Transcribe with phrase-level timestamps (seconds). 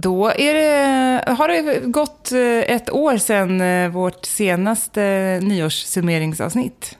[0.00, 5.00] Då det, har det gått eh, ett år sedan eh, vårt senaste
[5.42, 6.98] nyårssummeringsavsnitt.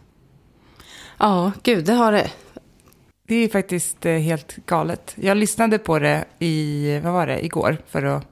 [1.18, 2.30] Ja, gud, det har det.
[3.28, 5.14] Det är faktiskt eh, helt galet.
[5.16, 8.26] Jag lyssnade på det i, vad var det, igår för att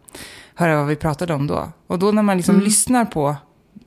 [0.54, 1.68] höra vad vi pratade om då.
[1.86, 3.36] Och då när man liksom lyssnar på,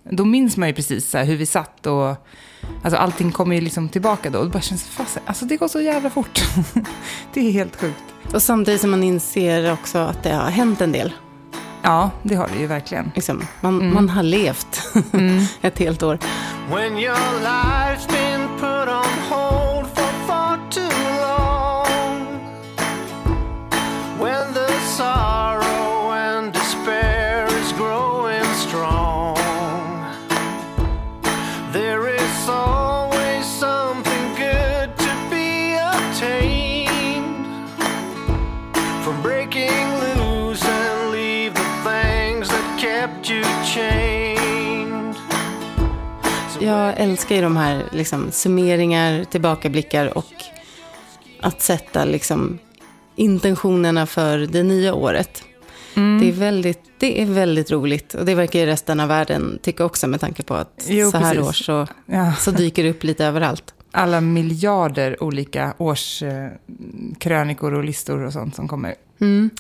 [0.04, 2.16] då minns man ju precis hur vi satt och
[2.84, 4.40] alltså allting kommer ju liksom tillbaka då.
[4.40, 6.42] Och det bara känns, fast, alltså det går så jävla fort.
[7.34, 8.04] det är helt sjukt.
[8.34, 11.14] Och samtidigt som man inser också att det har hänt en del.
[11.82, 13.12] Ja, det har det ju verkligen.
[13.16, 14.82] Liksom, man, man har levt
[15.62, 16.20] ett helt år.
[46.80, 50.34] Jag älskar ju de här liksom, summeringar, tillbakablickar och
[51.42, 52.60] att sätta liksom,
[53.16, 55.44] intentionerna för det nya året.
[55.94, 59.86] Det, är väldigt, det är väldigt roligt och det verkar ju resten av världen tycka
[59.86, 61.50] också med tanke på att Jo, så här precis.
[61.50, 62.34] års så, Ja.
[62.40, 63.74] så dyker det upp lite överallt.
[63.92, 68.96] Alla miljarder olika årskrönikor och listor och sånt som kommer.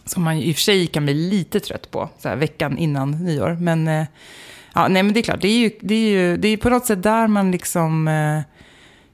[0.05, 3.11] Som man i och för sig kan bli lite trött på, så här, veckan innan
[3.11, 3.57] nyår.
[3.61, 4.05] Men, eh,
[4.73, 6.69] ja, nej, men det är klart, det är ju, det är ju det är på
[6.69, 8.39] något sätt där man liksom eh,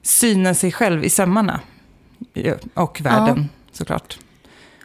[0.02, 1.60] synar sig själv i sömmarna.
[2.32, 4.18] Ja, Och världen, såklart.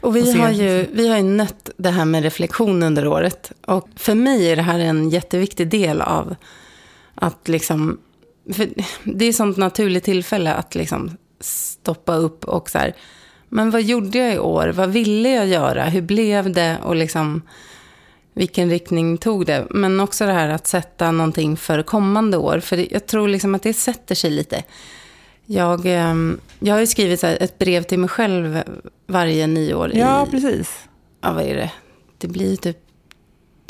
[0.01, 3.07] Och Och vi se- har, ju, vi har ju nött det här med reflektion under
[3.07, 3.51] året.
[3.65, 6.35] Och för mig är det här en jätteviktig del av
[7.15, 7.97] att liksom...
[9.03, 12.93] Det är ett sånt naturligt tillfälle att liksom stoppa upp och så här...
[13.49, 14.67] Men vad gjorde jag i år?
[14.67, 15.83] Vad ville jag göra?
[15.83, 16.77] Hur blev det?
[16.83, 17.41] Och liksom
[18.33, 19.67] vilken riktning tog det?
[19.69, 22.59] Men också det här att sätta någonting för kommande år.
[22.59, 24.63] För jag tror liksom att det sätter sig lite.
[25.45, 28.63] Jag, ehm, jag har ju skrivit ett brev till mig själv
[29.07, 29.91] varje nyår.
[29.95, 30.79] Ja, i, precis.
[31.21, 31.71] ja, vad är det?
[32.17, 32.77] Det blir typ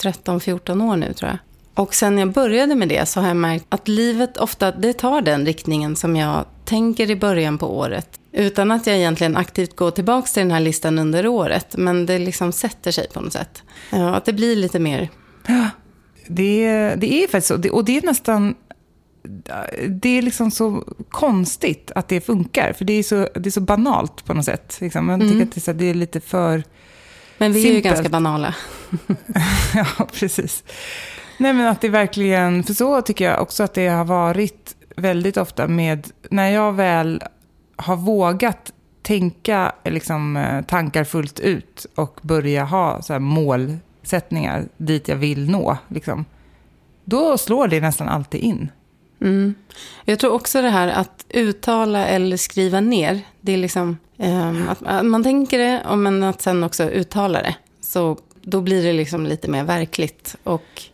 [0.02, 1.38] 13-14 år nu tror jag.
[1.82, 5.22] Och sen jag började med det så har jag märkt att livet ofta det tar
[5.22, 8.20] den riktningen som jag tänker i början på året.
[8.32, 11.78] Utan att jag egentligen aktivt går tillbaka till den här listan under året.
[11.78, 13.64] Men det liksom sätter sig på något sätt.
[13.90, 15.10] Ja, att det blir lite mer...
[16.28, 17.72] Det, det är faktiskt så.
[17.72, 18.56] Och det är nästan...
[19.88, 22.74] Det är liksom så konstigt att det funkar.
[22.74, 24.78] För det är så, det är så banalt på något sätt.
[24.82, 25.06] Liksom.
[25.06, 26.64] Man tycker att det är, så, det är lite för...
[27.38, 27.96] Men vi är ju Simpelt.
[27.96, 28.56] ganska banala.
[29.76, 30.64] ja, precis.
[31.42, 32.64] Nej, men att det verkligen...
[32.64, 36.08] För så tycker jag också att det har varit väldigt ofta med...
[36.30, 37.24] När jag väl
[37.76, 45.08] har vågat tänka liksom, eh, tankar fullt ut och börja ha så här, målsättningar dit
[45.08, 45.78] jag vill nå.
[45.88, 46.26] Liksom,
[47.04, 48.72] då slår det nästan alltid in.
[49.22, 49.56] Mm.
[50.06, 53.22] Jag tror också det här att uttala eller skriva ner.
[53.42, 57.42] Det är liksom eh, att, att man tänker det, och men att sen också uttala
[57.42, 57.56] det.
[57.82, 60.36] Så då blir det liksom lite mer verkligt.
[60.44, 60.91] Och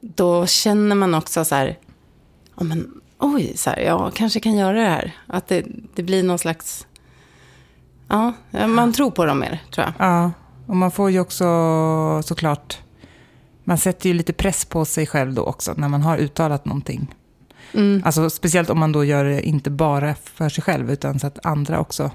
[0.00, 1.78] då känner man också så här,
[2.56, 5.16] ja, men, oj, så här, jag kanske kan göra det här.
[5.26, 6.86] Att det, det blir någon slags,
[8.08, 8.32] ja,
[8.66, 10.08] man tror på dem mer, tror jag.
[10.08, 10.32] Ja,
[10.66, 11.46] och man får ju också
[12.24, 12.78] såklart...
[13.64, 17.14] Man sätter ju lite press på sig själv då också när man har uttalat någonting.
[17.72, 18.02] Mm.
[18.04, 21.46] Alltså speciellt om man då gör det inte bara för sig själv utan så att
[21.46, 22.10] andra också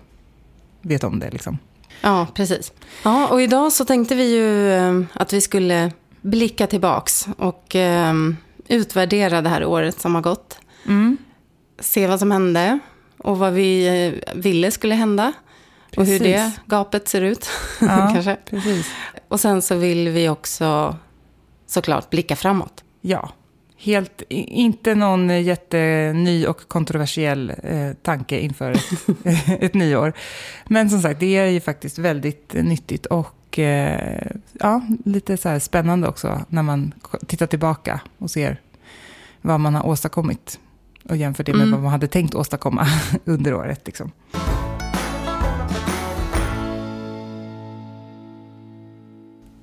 [0.81, 1.31] vet om det.
[1.31, 1.57] Liksom.
[2.01, 2.71] Ja, precis.
[3.03, 5.91] Ja, och idag så tänkte vi ju eh, att vi skulle
[6.23, 8.13] blicka tillbaks och eh,
[8.67, 10.59] utvärdera det här året som har gått.
[10.87, 11.17] Mm.
[11.79, 12.79] Se vad som hände
[13.17, 15.33] och vad vi eh, ville skulle hända.
[15.97, 16.35] Och hur Precis.
[16.35, 17.49] det gapet ser ut,
[17.81, 18.37] Ja, kanske.
[18.49, 18.91] precis.
[19.27, 20.95] Och sen så vill vi också
[21.67, 22.83] såklart blicka framåt.
[23.01, 23.29] Ja,
[23.77, 29.07] helt, inte någon jätteny och kontroversiell eh, tanke inför ett,
[29.63, 30.13] ett nyår.
[30.65, 33.27] Men som sagt, det är ju faktiskt väldigt nyttigt och
[33.59, 36.93] eh, ja, lite så spännande också när man
[37.27, 38.57] tittar tillbaka och ser
[39.41, 40.59] vad man har åstadkommit
[41.09, 41.71] och jämför det med Mm.
[41.71, 42.87] vad man hade tänkt åstadkomma
[43.25, 43.81] under året.
[43.85, 44.11] Liksom.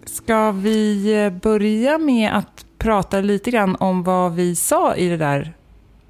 [0.04, 5.16] Ska vi eh, börja med att prata lite grann om vad vi sa i det
[5.16, 5.52] där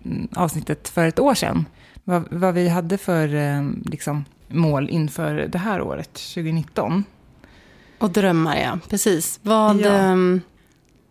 [0.04, 1.64] mm, avsnittet för ett år sedan?
[2.04, 7.04] Vad, vad vi hade för eh, liksom, mål inför det här året, 2019.
[8.00, 8.78] Och drömmar, ja.
[8.88, 9.40] Precis.
[9.42, 9.88] Vad, Ja.
[9.90, 10.40] ehm,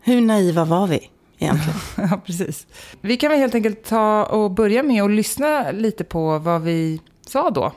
[0.01, 1.79] hur naiva var vi egentligen?
[2.11, 2.67] Ja, precis.
[3.01, 7.01] Vi kan väl helt enkelt ta och börja med att lyssna lite på vad vi
[7.27, 7.71] sa då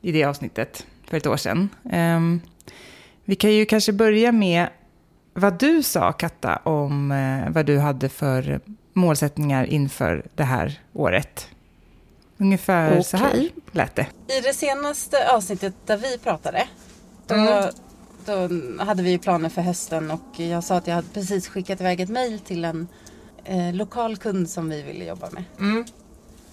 [0.00, 1.68] i det avsnittet för ett år sedan.
[1.90, 2.40] Ehm,
[3.24, 4.68] Vi kan ju kanske börja med
[5.34, 8.60] vad du sa, Katta, om eh, vad du hade för
[8.92, 11.48] målsättningar inför det här året.
[12.38, 14.06] Ungefär så här lät det.
[14.38, 16.66] I det senaste avsnittet där vi pratade,
[17.26, 17.68] då, Mm.
[18.26, 18.48] Då
[18.84, 22.00] hade vi ju planer för hösten och jag sa att jag hade precis skickat iväg
[22.00, 22.88] ett mejl till en
[23.44, 25.44] eh, lokal kund som vi ville jobba med.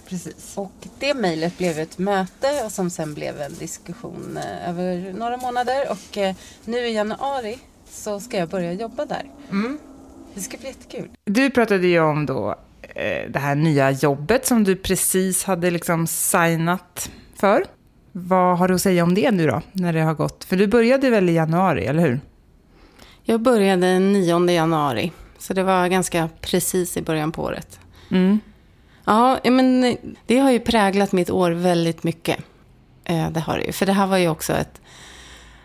[0.08, 0.52] Precis.
[0.56, 5.36] Och det mejlet blev ett möte och som sen blev en diskussion eh, över några
[5.36, 6.34] månader och eh,
[6.64, 7.58] nu i januari
[7.90, 9.22] så ska jag börja jobba där.
[10.34, 11.10] Det ska bli jättekul.
[11.24, 16.06] Du pratade ju om då eh, det här nya jobbet som du precis hade liksom
[16.06, 17.64] signat för.
[18.12, 20.44] Vad har du att säga om det nu då, när det har gått?
[20.44, 22.20] För du började väl i januari, eller hur?
[23.22, 27.80] Jag började 9 januari så det var ganska precis i början på året.
[28.10, 28.40] Mm.
[29.04, 29.96] Ja, men
[30.26, 32.38] det har ju präglat mitt år väldigt mycket.
[33.04, 33.72] Eh, Det har det ju.
[33.72, 34.80] För det här var ju också ett,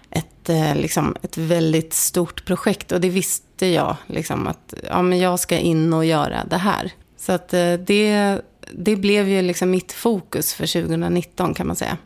[0.09, 2.91] ett, eh, liksom, ett väldigt stort projekt.
[2.91, 6.91] Och det visste jag, liksom, att ja, men jag ska in och göra det här.
[7.17, 8.41] Så att eh, det,
[8.71, 11.97] det blev ju liksom mitt fokus för 2019 kan man säga.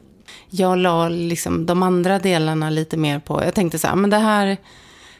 [0.49, 4.09] Jag la liksom de andra delarna lite mer på, jag tänkte så här, ah, men
[4.09, 4.57] det här,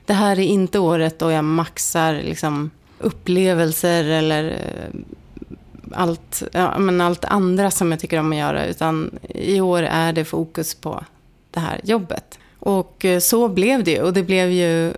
[0.05, 4.99] det här är inte året då jag maxar liksom upplevelser eller eh,
[5.91, 8.65] allt, ja, men allt andra som jag tycker om att göra.
[8.65, 11.03] Utan i år är det fokus på
[11.51, 12.39] det här jobbet.
[12.59, 14.01] Och eh, så blev det ju.
[14.01, 14.93] Och det blev ju...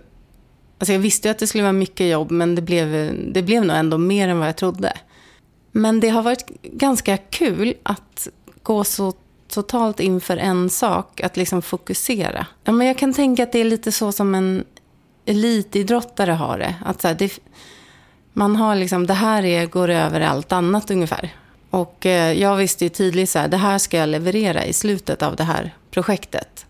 [0.78, 3.64] Alltså jag visste ju att det skulle vara mycket jobb, men det blev, det blev
[3.64, 4.92] nog ändå mer än vad jag trodde.
[5.72, 8.28] Men det har varit ganska kul att
[8.62, 9.12] gå så
[9.52, 12.46] totalt inför en sak, att liksom fokusera.
[12.64, 14.64] Ja, men jag kan tänka att det är lite så som en
[15.24, 16.74] elitidrottare har det.
[16.84, 17.38] Att så här, det
[18.32, 21.34] man har liksom, det här är, går över allt annat ungefär.
[21.70, 25.22] Och eh, jag visste ju tydligt så här, det här ska jag leverera i slutet
[25.22, 26.66] av det här projektet.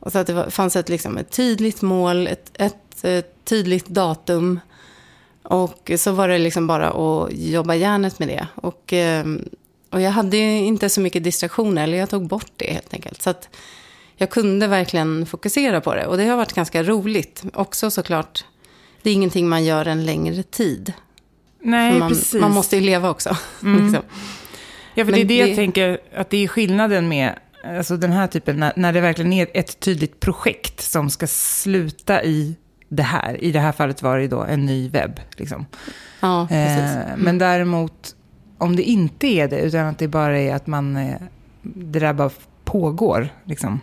[0.00, 3.86] Och så att det var, fanns ett, liksom, ett tydligt mål, ett, ett, ett tydligt
[3.86, 4.60] datum.
[5.42, 8.46] Och så var det liksom bara att jobba järnet med det.
[8.54, 9.24] Och, eh,
[9.90, 13.22] och jag hade inte så mycket distraktioner, eller jag tog bort det helt enkelt.
[13.22, 13.48] Så att
[14.16, 16.06] jag kunde verkligen fokusera på det.
[16.06, 17.42] Och det har varit ganska roligt.
[17.54, 18.44] Också såklart,
[19.02, 20.92] det är ingenting man gör en längre tid.
[21.62, 22.32] Nej, man, precis.
[22.34, 22.42] Mm.
[22.42, 23.28] man måste ju leva också.
[23.60, 24.02] liksom.
[24.94, 27.38] Ja, för det är det, jag det- tänker, att det är skillnaden med
[27.78, 32.24] alltså den här typen, när, när det verkligen är ett tydligt projekt som ska sluta
[32.24, 32.56] i
[32.88, 33.44] det här.
[33.44, 35.20] I det här fallet var det då en ny webb.
[35.36, 35.66] Liksom.
[36.20, 36.96] Ja, precis.
[36.96, 38.14] Eh, men däremot,
[38.60, 41.16] om det inte är det, utan att det bara är att man, eh,
[41.62, 42.30] det där bara
[42.64, 43.28] pågår.
[43.44, 43.80] Liksom.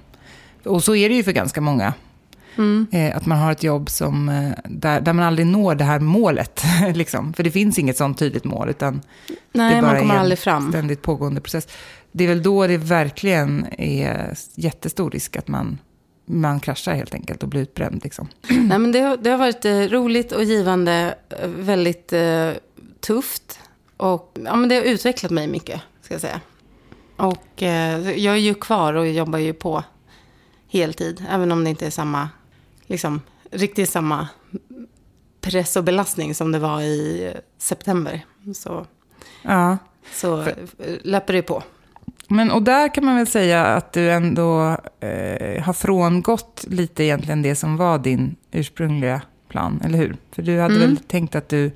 [0.63, 1.93] Och så är det ju för ganska många.
[2.57, 2.87] Mm.
[2.91, 5.99] Eh, att man har ett jobb som, eh, där, där man aldrig når det här
[5.99, 6.63] målet.
[6.93, 7.33] liksom.
[7.33, 9.01] För det finns inget sånt tydligt mål, utan
[9.51, 10.69] Nej, det bara man kommer är en aldrig fram.
[10.69, 11.67] ständigt pågående process.
[12.11, 15.77] Det är väl då det verkligen är jättestor risk att man,
[16.25, 18.01] man kraschar helt enkelt och blir utbränd.
[18.03, 18.27] Liksom.
[18.49, 21.15] Nej, men det, har, det har varit roligt och givande,
[21.45, 22.49] väldigt eh,
[22.99, 23.59] tufft.
[23.97, 26.41] Och ja, men det har utvecklat mig mycket, ska jag säga.
[27.15, 29.83] Och eh, jag är ju kvar och jobbar ju på
[30.69, 31.25] heltid.
[31.29, 32.29] Även om det inte är samma,
[32.85, 33.21] liksom,
[33.51, 34.27] riktigt samma
[35.41, 38.25] press och belastning som det var i september.
[38.55, 38.85] Så,
[39.41, 39.77] Ja.
[40.13, 40.55] så eh,
[41.03, 41.63] löper det på.
[42.27, 47.41] Men, och där kan man väl säga att du ändå eh, har frångått lite egentligen
[47.41, 50.17] det som var din ursprungliga plan, eller hur?
[50.31, 50.87] För du hade Mm.
[50.87, 51.71] väl tänkt att du,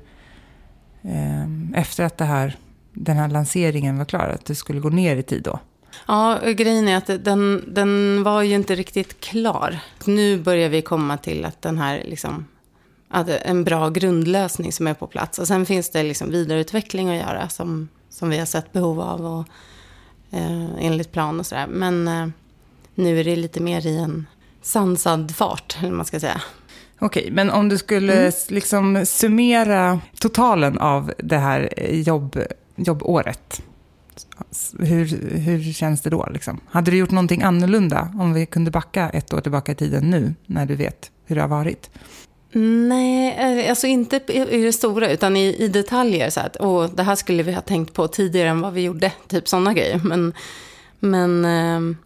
[1.02, 2.56] Ehm, efter att det här,
[2.92, 5.58] den här lanseringen var klar, att du skulle gå ner i tid då?
[6.06, 9.78] Ja, grejen är att den, den var ju inte riktigt klar.
[10.04, 12.46] Nu börjar vi komma till att den här, liksom,
[13.08, 15.38] att en bra grundlösning som är på plats.
[15.38, 19.26] Och sen finns det liksom vidareutveckling att göra som, som vi har sett behov av
[19.26, 19.46] och,
[20.38, 21.66] eh, enligt plan och sådär.
[21.66, 22.28] Men eh,
[22.94, 24.26] nu är det lite mer i en
[24.62, 26.40] sansad fart, eller vad man ska säga.
[27.04, 28.32] Okej, men om du skulle Mm.
[28.48, 32.38] liksom summera totalen av det här eh, jobb,
[32.76, 33.62] jobbåret,
[34.78, 36.28] hur, hur känns det då?
[36.32, 36.60] Liksom?
[36.70, 40.34] Hade du gjort någonting annorlunda om vi kunde backa ett år tillbaka i tiden nu,
[40.46, 41.90] när du vet hur det har varit?
[42.88, 46.30] Nej, eh, alltså inte i i det stora, utan i, i detaljer.
[46.30, 49.12] Så att, åh, det här skulle vi ha tänkt på tidigare än vad vi gjorde.
[49.28, 50.00] Typ sådana grejer.
[50.04, 50.32] Men,
[51.00, 51.96] men, ehm,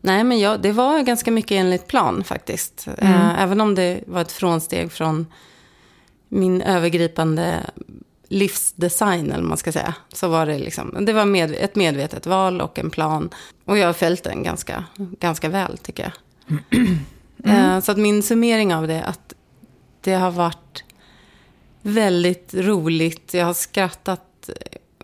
[0.00, 2.88] nej, men ja, det var ganska mycket enligt plan faktiskt.
[2.98, 5.26] Eh, även om det var ett frånsteg från
[6.28, 7.70] min övergripande
[8.28, 9.94] livsdesign, eller man ska säga.
[10.12, 13.30] Så var det liksom, det var med, ett medvetet val och en plan.
[13.64, 16.58] Och jag har följt den ganska, ganska väl, tycker jag.
[17.44, 19.34] Eh, Så att min summering av det att
[20.00, 20.84] det har varit
[21.82, 23.34] väldigt roligt.
[23.34, 24.50] Jag har skrattat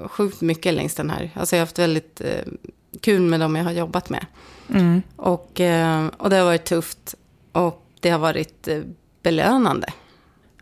[0.06, 1.30] sjukt mycket längs den här.
[1.34, 2.52] Alltså jag har haft väldigt eh,
[3.00, 4.26] kul med dem jag har jobbat med.
[4.74, 5.02] Mm.
[5.16, 7.14] Och, eh, och det har varit tufft.
[7.52, 8.80] Och det har varit eh,
[9.22, 9.92] belönande.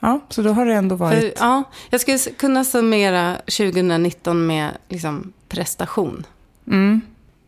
[0.01, 1.19] Ja, så då har det ändå varit...
[1.19, 6.27] För, ja, jag skulle kunna summera 2019 med liksom, prestation.
[6.67, 7.01] Mm,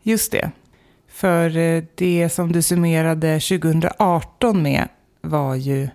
[0.03, 0.51] just det.
[1.09, 4.89] För eh, det som du summerade 2018 med
[5.21, 5.89] var ju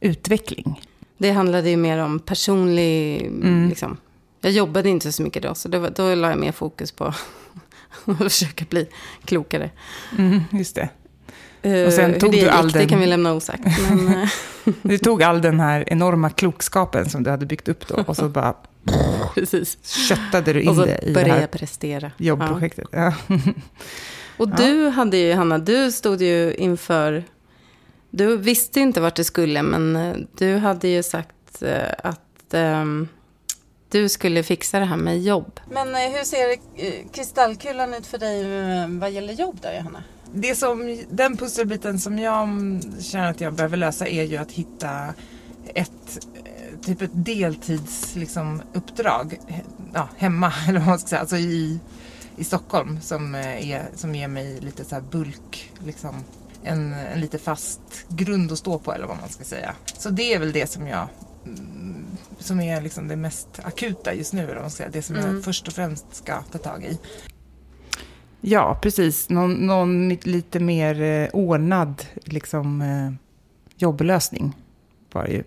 [0.00, 0.82] utveckling.
[1.18, 3.26] Det handlade ju mer om personlig...
[3.26, 3.68] Mm.
[3.68, 3.96] Liksom,
[4.40, 7.14] jag jobbade inte så mycket då, så då, då la jag mer fokus på
[8.04, 8.88] att försöka bli
[9.24, 9.70] klokare.
[10.18, 10.88] Mm, just det.
[11.62, 13.62] Eh, Och sen tog det du gick, all det den- kan vi lämna osagt.
[13.90, 14.28] Men, eh,
[14.82, 18.28] Du tog all den här enorma klokskapen som du hade byggt upp då och så
[18.28, 18.54] bara
[19.34, 19.78] precis.
[20.08, 22.06] köttade du in Och det i det här prestera.
[22.16, 22.24] Ja.
[22.26, 22.88] jobbprojektet.
[22.92, 23.14] Ja.
[24.36, 27.24] Och du hade ju, Hanna, du stod ju inför...
[28.10, 31.62] Du visste inte vart du skulle, men eh, du hade ju sagt
[31.98, 33.08] att ehm,
[33.90, 35.60] du skulle fixa det här med jobb.
[35.70, 40.04] Men eh, hur ser eh, kristallkulan ut för dig eh, vad gäller jobb då, Johanna?
[40.32, 42.48] Det som, den pusselbiten som jag
[43.00, 45.14] känner att jag behöver lösa är ju att hitta
[45.74, 46.26] ett
[46.82, 49.38] typ ett deltids liksom, uppdrag
[49.94, 51.80] ja, hemma, eller vad man ska säga, alltså i,
[52.36, 56.24] i Stockholm som, är, som ger mig lite så här bulk, liksom,
[56.64, 59.74] en, en lite fast grund att stå på eller vad man ska säga.
[59.98, 61.08] Så det är väl det som jag
[62.38, 64.88] som är liksom det mest akuta just nu, eller säga.
[64.92, 65.34] det som Mm.
[65.34, 66.98] jag först och främst ska ta tag i.
[68.40, 69.28] Ja, precis.
[69.28, 73.12] Någon, någon lite mer eh, ordnad liksom, eh,
[73.76, 74.56] jobblösning
[75.12, 75.44] var ju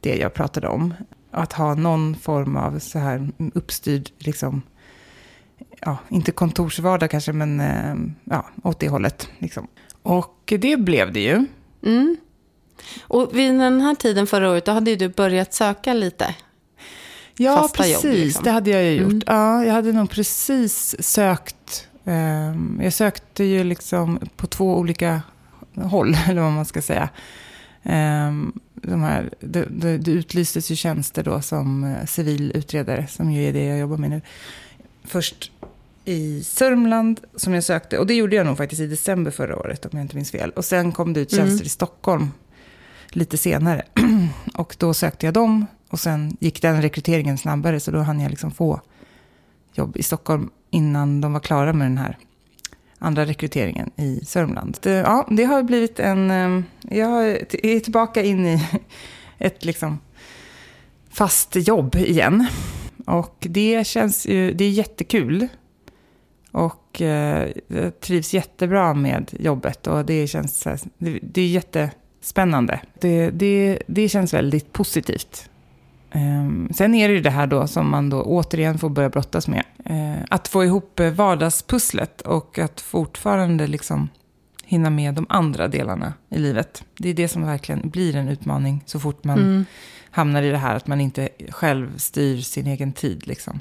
[0.00, 0.94] det jag pratade om.
[1.30, 4.62] Att ha någon form av så här uppstyrd, liksom,
[5.80, 9.28] ja, inte kontorsvardag kanske, men eh, ja, åt det hållet.
[9.38, 9.66] Liksom.
[10.02, 11.46] Och det blev det ju.
[11.86, 12.16] Mm.
[13.02, 16.34] Och vid den här tiden förra året, då hade ju du börjat söka lite.
[17.36, 18.04] Ja, precis.
[18.04, 18.44] jobb, liksom.
[18.44, 19.12] Det hade jag ju gjort.
[19.12, 19.22] Mm.
[19.26, 21.88] Ja, jag hade nog precis sökt.
[22.04, 25.22] ehm, jag sökte ju liksom på två olika
[25.74, 27.08] håll, eller vad man ska säga.
[27.82, 33.32] Ehm, de här, det, det, det utlystes ju tjänster då som eh, civil utredare, som
[33.32, 34.20] ju är det jag jobbar med nu.
[35.04, 35.52] Först
[36.04, 39.84] i Sörmland som jag sökte, och det gjorde jag nog faktiskt i december förra året
[39.84, 40.50] om jag inte minns fel.
[40.50, 41.66] Och sen kom det ut tjänster Mm.
[41.66, 42.30] i Stockholm
[43.12, 43.82] lite senare.
[44.54, 48.30] och då sökte jag dem och sen gick den rekryteringen snabbare så då hann jag
[48.30, 48.80] liksom få
[49.72, 52.18] jobb i Stockholm innan de var klara med den här
[52.98, 54.78] andra rekryteringen i Sörmland.
[54.82, 56.30] Det, ja, det har blivit en...
[56.30, 58.66] Ehm, jag är tillbaka in i
[59.38, 59.98] ett liksom
[61.10, 62.46] fast jobb igen.
[63.06, 64.52] Och det känns ju...
[64.52, 65.48] Det är jättekul.
[66.52, 70.66] Och eh, jag trivs jättebra med jobbet och det känns...
[70.98, 71.90] Det, är jätte
[72.20, 72.80] jättespännande.
[73.00, 75.50] Det, det, det känns väldigt positivt.
[76.12, 79.48] Ehm, sen är det ju det här då som man då återigen får börja brottas
[79.48, 79.64] med.
[79.84, 84.08] Eh, att få ihop eh, vardagspusslet och att fortfarande liksom
[84.64, 86.84] hinna med de andra delarna i livet.
[86.98, 89.64] Det är det som verkligen blir en utmaning så fort man Mm.
[90.10, 93.26] hamnar i det här att man inte själv styr sin egen tid.
[93.26, 93.60] Liksom.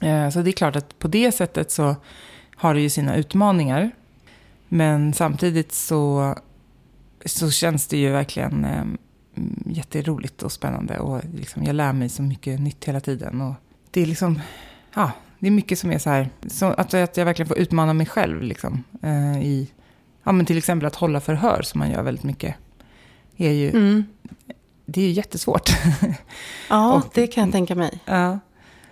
[0.00, 1.96] Eh, Så det är klart att på det sättet så
[2.56, 3.90] har det ju sina utmaningar.
[4.68, 6.34] Men samtidigt så,
[7.24, 8.84] så känns det ju verkligen eh,
[9.66, 10.98] jätteroligt och spännande.
[10.98, 13.40] Och liksom, jag lär mig så mycket nytt hela tiden.
[13.40, 13.54] Och
[13.90, 14.40] det är liksom,
[14.94, 17.92] ja, det är mycket som är så här, så att, att jag verkligen får utmana
[17.92, 18.42] mig själv.
[18.42, 19.70] Liksom, eh, i,
[20.24, 22.54] ja, men till exempel att hålla förhör som man gör väldigt mycket.
[23.36, 24.04] Är ju, Mm.
[24.86, 25.70] Det är ju jättesvårt.
[26.70, 28.00] Ja, Och- det kan jag tänka mig.
[28.04, 28.38] ja.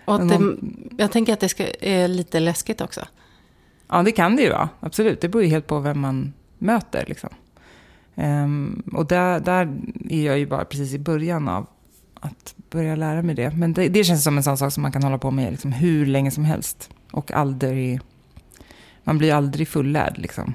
[0.05, 0.57] Och det,
[0.99, 3.01] jag tänker att det ska, är lite läskigt också.
[3.89, 4.69] Ja, det kan det ju vara.
[4.81, 5.21] Absolut.
[5.21, 7.05] Det beror ju helt på vem man möter.
[7.07, 7.31] Liksom.
[8.17, 9.73] Ehm, och där, där
[10.11, 11.67] är jag ju bara precis i början av
[12.21, 13.51] att börja lära mig det.
[13.51, 15.73] Men det, det känns som en sån sak som man kan hålla på med liksom,
[15.73, 16.91] hur länge som helst.
[17.11, 18.01] Och aldrig...
[19.05, 20.19] Man blir aldrig fullärd.
[20.19, 20.55] Liksom.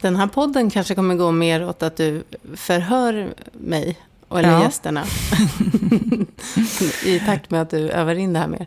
[0.00, 3.98] Den här podden kanske kommer gå mer åt att du förhör mig,
[4.30, 4.62] eller Ja.
[4.62, 5.04] gästerna.
[7.04, 8.66] I takt med att du övar in det här mer.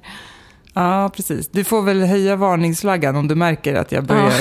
[0.73, 1.49] Ja, precis.
[1.49, 4.33] Du får väl höja varningsflaggan om du märker att jag börjar,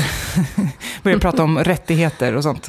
[1.02, 2.66] börjar prata om rättigheter och sånt.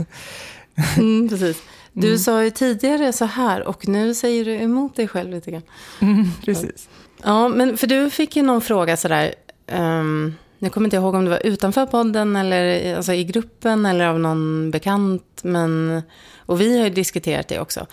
[0.98, 1.62] Mm, precis.
[1.94, 2.20] Du Mm.
[2.20, 5.62] sa ju tidigare så här och nu säger du emot dig själv lite grann.
[6.00, 6.90] Mm, precis.
[7.24, 9.34] Ja, men för du fick ju någon fråga sådär.
[9.72, 14.06] Um, jag kommer inte ihåg om det var utanför podden eller alltså, i gruppen eller
[14.06, 15.40] av någon bekant.
[15.44, 16.02] Men,
[16.38, 17.88] och vi har ju diskuterat det också.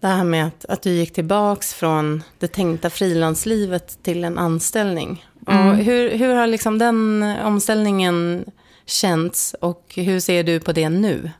[0.00, 5.26] Det här med att, att du gick tillbaks från det tänkta frilanslivet till en anställning.
[5.48, 5.68] Mm.
[5.68, 8.44] Och hur, hur har liksom den omställningen
[8.86, 11.30] känts och hur ser du på det nu?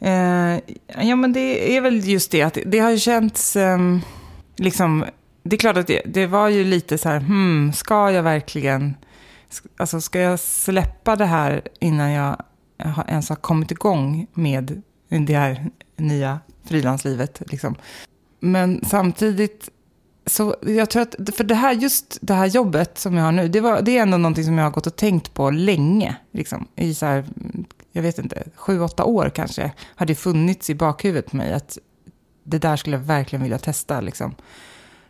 [0.00, 0.58] Eh,
[1.08, 4.00] ja, men det är väl just det att det har ju känts, ehm,
[4.56, 5.04] liksom,
[5.42, 8.94] det är klart att det, det var ju lite så här, hmm, ska jag verkligen,
[9.76, 12.36] alltså ska jag släppa det här innan jag
[13.08, 17.42] ens har kommit igång med det här nya frilanslivet.
[17.50, 17.74] Liksom.
[18.40, 19.68] Men samtidigt,
[20.26, 23.48] så jag tror att, för det här, just det här jobbet som jag har nu,
[23.48, 26.16] det, var, det är ändå någonting som jag har gått och tänkt på länge.
[26.32, 27.24] Liksom, I så här,
[27.92, 31.78] jag vet inte, sju, åtta år kanske, har det funnits i bakhuvudet på mig att
[32.44, 34.00] det där skulle jag verkligen vilja testa.
[34.00, 34.34] Liksom.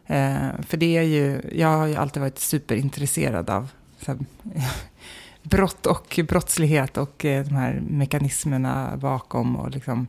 [0.06, 3.68] Eh, för det är ju, jag har ju alltid varit superintresserad av
[4.06, 4.18] här,
[5.42, 9.56] brott och brottslighet och eh, de här mekanismerna bakom.
[9.56, 10.06] Och, liksom,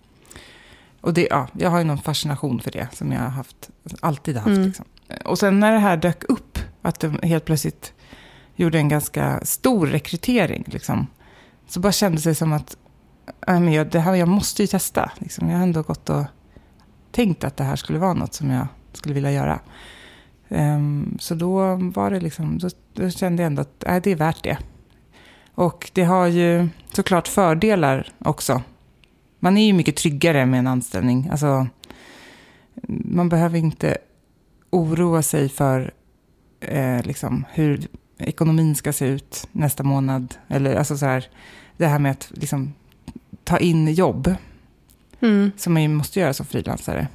[1.02, 4.38] och det, ja, jag har ju någon fascination för det som jag har haft, alltid
[4.38, 4.48] haft.
[4.48, 4.64] Mm.
[4.64, 4.86] Liksom.
[5.26, 7.94] Och sen när det här dök upp, att de helt plötsligt
[8.56, 11.08] gjorde en ganska stor rekrytering, liksom,
[11.72, 12.78] så bara kändes det som att
[13.48, 15.12] äh, men jag, det här, jag måste ju testa.
[15.18, 15.50] Liksom.
[15.50, 16.24] Jag har ändå gått och
[17.12, 19.60] tänkt att det här skulle vara något som jag skulle vilja göra.
[20.50, 24.16] Um, så då var det liksom, då, då kände jag ändå att äh, det är
[24.16, 24.58] värt det.
[25.56, 28.62] Och det har ju såklart fördelar också.
[29.40, 31.30] Man är ju mycket tryggare med en anställning.
[31.32, 31.68] Alltså,
[32.88, 33.98] man behöver inte
[34.70, 35.94] oroa sig för
[36.60, 37.88] eh, liksom, hur
[38.18, 40.36] ekonomin ska se ut nästa månad.
[40.48, 41.28] Eller alltså så här,
[41.82, 42.74] det här med att liksom,
[43.44, 44.36] ta in jobb,
[45.22, 45.52] Mm.
[45.58, 47.08] som man ju måste göra som frilansare.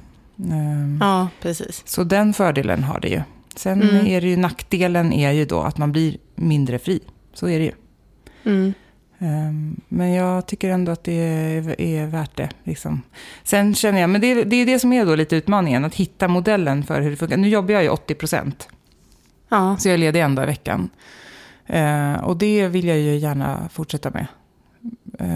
[0.51, 1.83] Ehm, Ja, precis.
[1.85, 3.21] Så den fördelen har det ju.
[3.55, 4.05] Sen Mm.
[4.07, 6.99] är det ju nackdelen är ju då att man blir mindre fri.
[7.33, 7.71] Så är det ju.
[8.51, 8.73] Mm.
[9.19, 12.49] Ehm, Men jag tycker ändå att det är, är värt det.
[12.63, 13.01] Liksom.
[13.43, 15.95] Sen känner jag, men det är, det är det som är då lite utmaningen, att
[15.95, 17.37] hitta modellen för hur det funkar.
[17.37, 18.67] Nu jobbar jag ju 80 procent,
[19.49, 19.77] Ja.
[19.79, 20.89] så jag är ledig en dag i veckan.
[21.65, 24.27] Eh, och det vill jag ju gärna fortsätta med,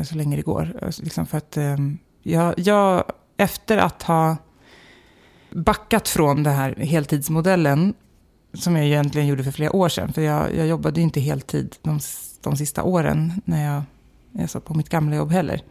[0.05, 0.79] så länge det går.
[0.81, 3.03] Alltså, Liksom för att ehm, jag, jag,
[3.37, 4.37] efter att ha
[5.51, 7.93] backat från den här heltidsmodellen,
[8.53, 11.75] som jag egentligen gjorde för flera år sedan, för jag, jag jobbade ju inte heltid
[11.81, 11.99] de,
[12.41, 13.83] de sista åren när
[14.33, 15.61] jag, satt på mitt gamla jobb heller.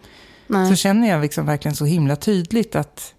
[0.46, 0.68] Nej.
[0.70, 3.14] Så känner jag liksom verkligen så himla tydligt att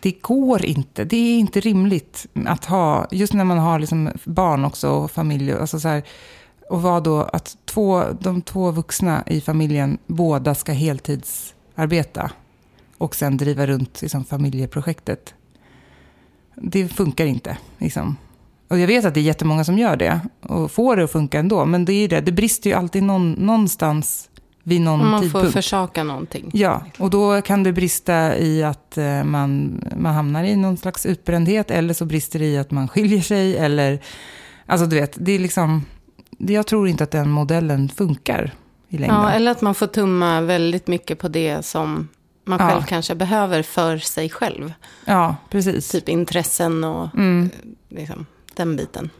[0.00, 1.04] det går inte.
[1.04, 5.52] Det är inte rimligt att ha, just när man har liksom barn också och familj,
[5.52, 6.02] alltså så här,
[6.68, 12.30] och vad då att två, de två vuxna i familjen båda ska heltidsarbeta
[12.98, 15.34] och sen driva runt liksom, familjeprojektet.
[16.54, 17.58] Det funkar inte.
[17.78, 18.16] Liksom.
[18.68, 21.38] Och jag vet att det är jättemånga som gör det och får det att funka
[21.38, 24.30] ändå, men det är det, det brister ju alltid någon, någonstans
[24.62, 25.52] vid någon Om man får tidpunkt.
[25.52, 26.50] försaka någonting.
[26.52, 31.06] Ja, och då kan det brista i att eh, man, man hamnar i någon slags
[31.06, 34.00] utbrändhet eller så brister det i att man skiljer sig eller...
[34.66, 35.84] Alltså du vet, det är liksom...
[36.36, 38.54] Jag tror inte att den modellen funkar
[38.88, 39.16] i längden.
[39.16, 42.08] Ja, eller att man får tumma väldigt mycket på det som
[42.44, 42.70] man Ja.
[42.70, 44.72] själv kanske behöver för sig själv.
[45.04, 45.88] Ja, precis.
[45.88, 47.50] Typ intressen och Mm.
[47.88, 49.10] liksom, den biten.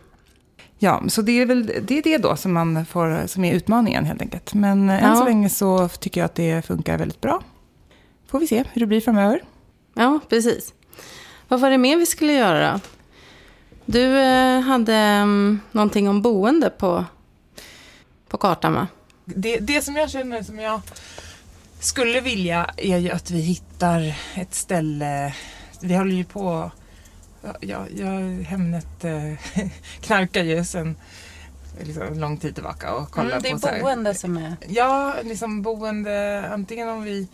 [0.78, 4.04] Ja, så det är väl det, är det då som, man får, som är utmaningen
[4.04, 4.54] helt enkelt.
[4.54, 5.16] Men eh, än Ja.
[5.16, 7.42] så länge så tycker jag att det funkar väldigt bra.
[8.30, 9.42] Får vi se hur det blir framöver.
[9.94, 10.74] Ja, precis.
[11.48, 12.80] Vad var det mer vi skulle göra då?
[13.86, 17.04] Du eh, hade um, någonting om boende på,
[18.28, 18.88] på kartan va?
[19.24, 20.80] Det, det som jag känner som jag
[21.80, 25.34] skulle vilja är ju att vi hittar ett ställe.
[25.80, 26.70] Vi håller ju på,
[27.60, 29.32] ja, jag, Hemnet eh,
[30.00, 30.96] knarkar ju sedan
[31.82, 33.76] liksom, lång tid tillbaka och kollar Mm, det på så här.
[33.76, 34.56] är boende som är...
[34.68, 37.28] Ja, liksom boende, antingen om vi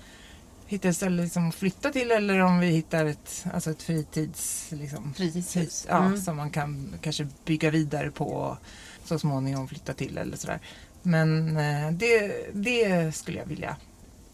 [0.72, 4.66] hittar ett ställe liksom att flytta till eller om vi hittar ett, alltså ett fritids...
[4.70, 5.86] Liksom, Fritidshus.
[5.88, 6.18] Ja, Mm.
[6.20, 8.56] som man kan kanske bygga vidare på och
[9.04, 10.58] så småningom flytta till eller sådär.
[11.02, 13.76] Men eh, det, det skulle jag vilja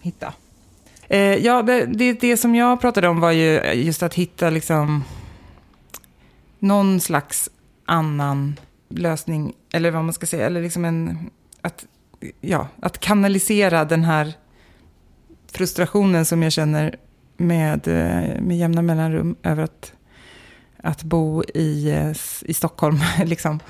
[0.00, 0.34] hitta.
[1.08, 5.04] Eh, ja, det, det, det som jag pratade om var ju just att hitta liksom
[6.58, 7.50] någon slags
[7.84, 11.86] annan lösning, eller vad man ska säga, eller liksom en, att,
[12.40, 14.32] ja, att kanalisera den här
[15.52, 16.96] frustrationen som jag känner
[17.36, 19.92] med, eh, med jämna mellanrum över att,
[20.76, 22.10] att bo i, eh,
[22.42, 22.98] i Stockholm.
[23.24, 23.60] Liksom.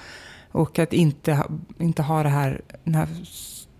[0.52, 3.08] Och att inte, ha- inte ha det här, den här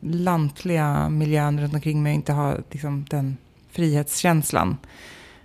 [0.00, 3.36] lantliga miljön runt omkring mig, inte ha liksom, den
[3.70, 4.76] frihetskänslan.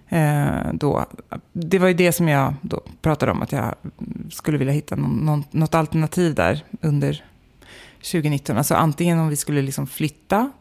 [0.09, 1.05] Eh, då.
[1.53, 3.75] Det var ju det som jag då pratade om, att jag
[4.29, 7.23] skulle vilja hitta någon, någon, något alternativ där under
[7.97, 8.57] 2019.
[8.57, 10.51] Alltså antingen om vi skulle liksom flytta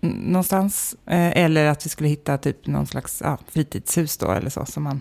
[0.00, 4.66] någonstans, eh, eller att vi skulle hitta typ någon slags ja, fritidshus då, eller så,
[4.66, 5.00] som man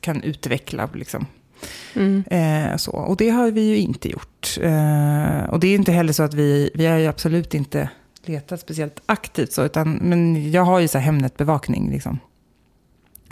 [0.00, 0.88] kan utveckla.
[0.94, 1.26] Liksom.
[1.94, 2.24] Mm.
[2.30, 2.92] Eh, så.
[2.92, 4.58] Och det har vi ju inte gjort.
[4.60, 7.88] Eh, och det är inte heller så att vi, vi har ju absolut inte
[8.24, 12.18] letat speciellt aktivt så, utan, men jag har ju så här Hemnet-bevakning liksom.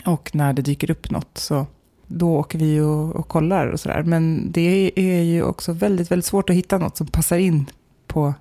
[0.05, 1.65] Och när det dyker upp något så
[2.07, 4.03] då åker vi och, och kollar och sådär.
[4.03, 7.69] Men det är ju också väldigt, väldigt svårt att hitta något som passar in
[8.07, 8.33] på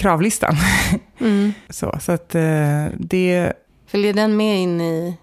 [0.00, 0.56] kravlistan.
[1.20, 1.52] Mm.
[1.68, 3.52] så, så att eh, det,
[3.86, 5.16] Följer den med in i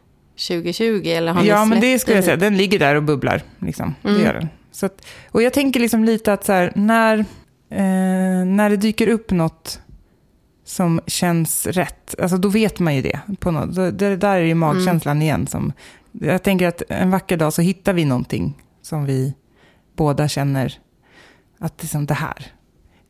[0.48, 3.42] 2020 eller har ja men det skulle jag säga, den ligger där och bubblar.
[3.60, 3.96] Liksom.
[4.04, 4.18] Mm.
[4.18, 4.48] Det gör den.
[4.72, 7.18] Så att, och jag tänker liksom lite att så här, när,
[7.70, 9.80] eh, när det dyker upp något
[10.66, 13.20] som känns rätt, alltså då vet man ju det.
[13.40, 15.48] På något, det, det där är ju magkänslan igen.
[15.48, 15.74] Som,
[16.12, 19.34] jag tänker att en vacker dag så hittar vi någonting som vi
[19.96, 20.74] båda känner
[21.60, 22.46] att liksom, det här,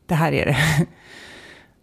[0.05, 0.57] det här är det.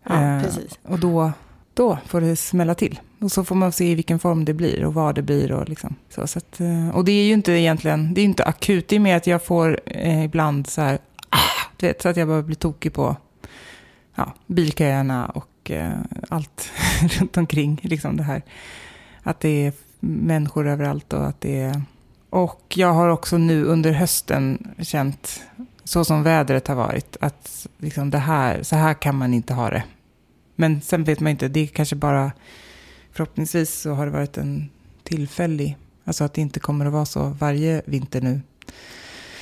[0.04, 0.78] Ja, Eh, precis.
[0.82, 1.32] Och då,
[1.74, 3.00] då får det smälla till.
[3.20, 5.52] Och så får man se i vilken form det blir och vad det blir.
[5.52, 5.94] Och, liksom.
[6.08, 8.88] så, så att, eh, och det är ju inte egentligen, det är inte akut.
[8.88, 12.16] Det är mer att jag får eh, ibland så här, ah, du vet, så att
[12.16, 13.16] jag bara blir tokig på
[14.14, 16.70] ja, bilköerna och eh, allt
[17.18, 17.80] runt omkring.
[17.82, 18.42] Liksom det här.
[19.22, 21.82] Att det är människor överallt och att det är...
[22.30, 25.42] Och jag har också nu under hösten känt,
[25.84, 29.70] så som vädret har varit, att liksom det här, så här kan man inte ha
[29.70, 29.82] det.
[30.56, 32.32] Men sen vet man inte, det är kanske bara,
[33.12, 34.70] förhoppningsvis så har det varit en
[35.02, 38.40] tillfällig, alltså att det inte kommer att vara så varje vinter nu.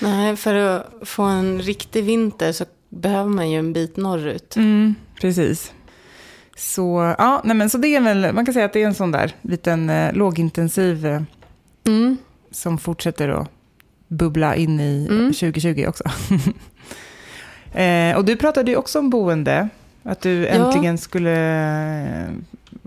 [0.00, 4.56] Nej, för att få en riktig vinter så behöver man ju en bit norrut.
[4.56, 5.72] Mm, precis.
[6.56, 8.94] Så, ja, nej men så det är väl, man kan säga att det är en
[8.94, 11.22] sån där liten eh, lågintensiv eh,
[11.86, 12.16] Mm.
[12.50, 13.48] som fortsätter att
[14.08, 15.32] bubbla in i Mm.
[15.32, 16.04] 2020 också.
[17.78, 19.68] eh, och du pratade ju också om boende,
[20.02, 21.36] att du äntligen skulle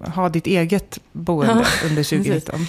[0.04, 1.54] eh, ha ditt eget boende
[1.86, 2.68] under 2019.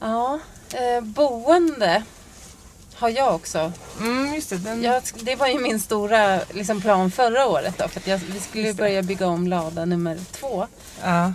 [0.00, 0.38] Ja,
[0.72, 2.02] eh, boende
[2.94, 3.72] har jag också.
[4.00, 4.56] Mm, just det.
[4.56, 4.82] Den...
[4.82, 7.78] Jag, det var ju min stora liksom, plan förra året.
[7.78, 10.66] Då, för att jag, vi skulle börja bygga om lada nummer två
[11.02, 11.32] Ja.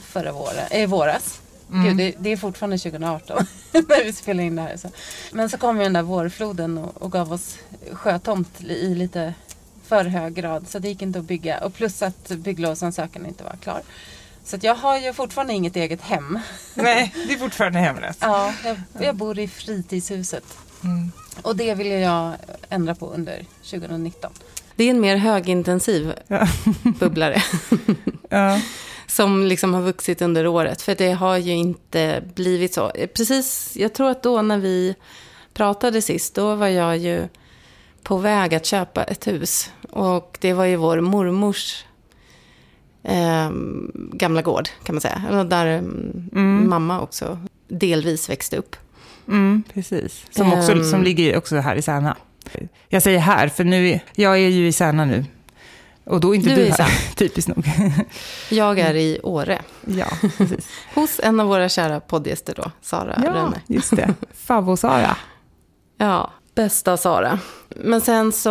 [0.00, 1.40] förra våren, eh, våras.
[1.72, 1.84] Mm.
[1.84, 4.76] Gud, det, det är fortfarande 2018 när vi spelar in det här.
[4.76, 4.88] Så.
[5.32, 7.58] Men så kom ju den där vårfloden och, och gav oss
[7.92, 9.34] sjötomt i lite
[9.92, 10.68] för hög grad.
[10.68, 11.58] Så det gick inte att bygga.
[11.58, 13.82] Och plus att bygglovsansökan inte var klar.
[14.44, 16.38] Så att jag har ju fortfarande inget eget hem.
[16.74, 18.18] Nej, det är fortfarande hemlöst.
[18.22, 20.44] Ja, jag, jag bor i fritidshuset.
[20.84, 21.12] Mm.
[21.42, 22.32] Och det vill jag
[22.68, 24.32] ändra på under 2019.
[24.76, 26.46] Det är en mer högintensiv Ja.
[27.00, 27.42] bubblare.
[28.28, 28.60] Ja.
[29.06, 30.82] som liksom har vuxit under året.
[30.82, 32.92] För det har ju inte blivit så.
[33.14, 34.94] Precis, jag tror att då när vi
[35.54, 37.28] pratade sist, då var jag ju
[38.02, 39.70] på väg att köpa ett hus.
[39.90, 41.84] Och det var ju vår mormors
[43.02, 43.50] eh,
[44.12, 45.44] gamla gård, kan man säga.
[45.44, 46.68] Där mm, Mm.
[46.70, 47.38] mamma också
[47.68, 48.76] delvis växte upp.
[49.28, 50.24] Mm, precis.
[50.30, 50.84] Som, också, Ehm.
[50.84, 52.16] som ligger också här i Särna.
[52.88, 55.24] Jag säger här, för nu jag är ju i Särna nu.
[56.04, 57.64] Och då är inte Du du, är här, typiskt nog.
[58.50, 59.62] Jag är i Åre.
[59.86, 60.06] ja,
[60.38, 60.68] precis.
[60.94, 63.60] Hos en av våra kära poddgäster då, Sara Ja, Rönne.
[63.66, 64.14] just det.
[64.34, 65.16] Favvo-Sara.
[65.96, 67.38] Ja, bästa Sara.
[67.68, 68.48] Men sen så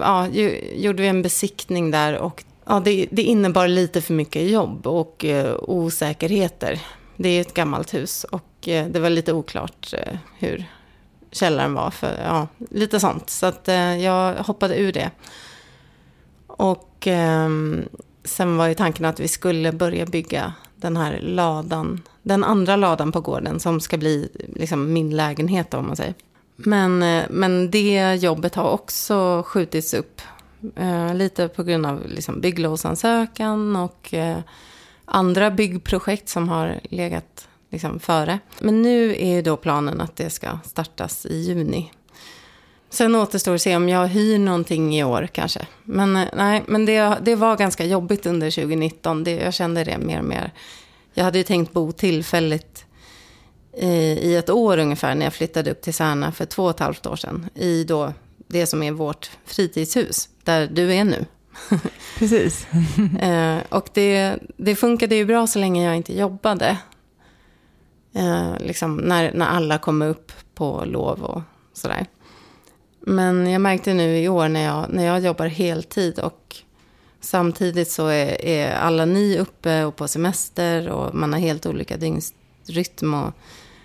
[0.00, 4.50] ja, ju, gjorde vi en besiktning där och ja, det, det innebar lite för mycket
[4.50, 6.80] jobb och eh, osäkerheter.
[7.16, 10.64] Det är ett gammalt hus och eh, det var lite oklart eh, hur
[11.32, 11.90] källaren var.
[11.90, 13.30] För, ja, lite sånt.
[13.30, 15.10] Så att, eh, jag hoppade ur det.
[16.46, 17.88] Och ehm,
[18.24, 22.02] sen var ju tanken att vi skulle börja bygga den här ladan.
[22.22, 26.14] Den andra ladan på gården som ska bli liksom min lägenhet om man säger.
[26.64, 30.20] Men, eh, men det jobbet har också skjutits upp.
[30.76, 34.38] Eh, lite på grund av liksom bygglovsansökan och eh,
[35.04, 38.38] andra byggprojekt som har legat liksom före.
[38.58, 41.90] Men nu är ju då planen att det ska startas i juni.
[42.90, 45.66] Sen återstår att se om jag hyr någonting i år kanske.
[45.84, 49.24] Men eh, nej, men det, det var ganska jobbigt under 2019.
[49.24, 50.52] Det, jag kände det mer och mer.
[51.14, 52.71] Jag hade ju tänkt bo tillfälligt
[53.76, 56.80] i, i ett år ungefär när jag flyttade upp till Särna för två och ett
[56.80, 57.48] halvt år sedan.
[57.54, 58.12] I då
[58.46, 61.26] det som är vårt fritidshus, där du är nu.
[62.18, 62.66] Precis.
[63.20, 66.78] Eh, och det, det funkade ju bra så länge jag inte jobbade.
[68.14, 72.06] Eh, liksom när, när alla kom upp på lov och sådär.
[73.00, 76.56] Men jag märkte nu i år när jag, när jag jobbar heltid och
[77.20, 81.96] samtidigt så är, är alla ni uppe och på semester och man har helt olika
[81.96, 83.14] dygnsrytm.
[83.14, 83.32] Och,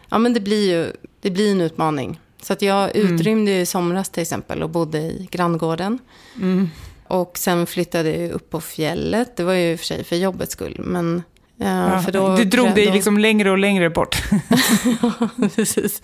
[0.10, 0.92] ja, men det blir ju
[1.22, 2.20] det blir en utmaning.
[2.42, 6.00] Så att jag utrymde ju i somras till exempel och bodde i granngården.
[6.36, 6.70] Mm.
[7.08, 9.36] Och sen flyttade jag upp på fjället.
[9.38, 10.76] Det var ju i och för sig för jobbets skull.
[10.80, 11.24] Men,
[11.58, 14.18] ja, Ja, för då, du drog dig då- liksom längre och längre bort.
[15.56, 16.02] Precis.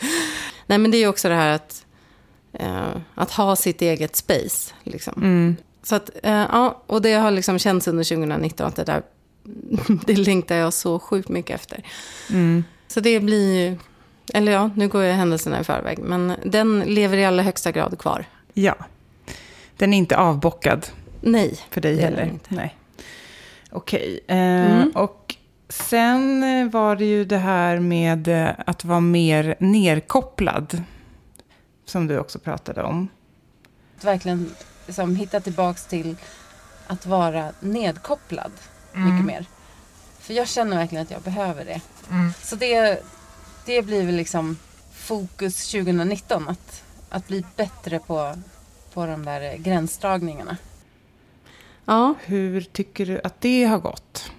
[0.68, 1.86] Nej, men det är ju också det här att,
[2.54, 4.74] eh, att ha sitt eget space.
[4.84, 5.14] Liksom.
[5.18, 5.56] Mm.
[5.84, 9.02] Så att, eh, ja, och det har liksom känts under 2019 att det där,
[10.06, 11.84] det längtar jag så sjukt mycket efter.
[12.30, 12.64] Mm.
[12.88, 13.78] Så det blir ju,
[14.34, 18.00] eller ja, nu går jag händelserna i förväg, men den lever i allra högsta grad
[18.00, 18.26] kvar.
[18.54, 18.76] Ja.
[19.78, 20.88] Den är inte avbockad
[21.22, 22.24] Nej, för dig heller.
[22.26, 22.56] inte.
[22.56, 22.78] Nej.
[23.72, 24.20] Okej.
[24.28, 25.36] Eh, Och
[25.70, 30.84] sen var det ju det här med eh, att vara mer nerkopplad.
[31.86, 33.08] Som du också pratade om.
[33.98, 34.52] Att verkligen
[34.86, 36.16] liksom, hitta tillbaks till
[36.88, 38.52] att vara nedkopplad
[38.94, 39.46] mycket mer.
[40.20, 41.82] För jag känner verkligen att jag behöver det.
[42.42, 43.04] Så det,
[43.66, 44.58] det blir väl liksom
[44.94, 46.50] fokus 2019.
[46.50, 48.34] Att, att bli bättre på,
[48.94, 50.58] på de där gränsdragningarna.
[51.86, 54.32] Ja, Hur tycker du att det har gått?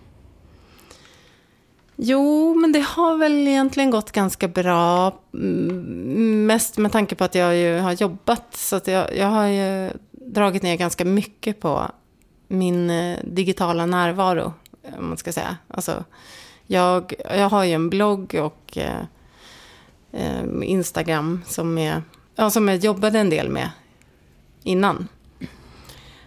[1.96, 5.18] Jo, men det har väl egentligen gått ganska bra.
[5.34, 8.56] Mm, Mest med tanke på att jag ju har jobbat.
[8.56, 11.90] Så att jag, jag har ju dragit ner ganska mycket på
[12.48, 14.52] min eh, digitala närvaro.
[14.98, 15.56] Om man ska säga.
[15.68, 16.04] Alltså,
[16.66, 19.02] jag, jag har ju en blogg och eh,
[20.12, 22.02] eh, Instagram som, är,
[22.34, 23.70] ja, som jag jobbade en del med
[24.62, 25.08] innan.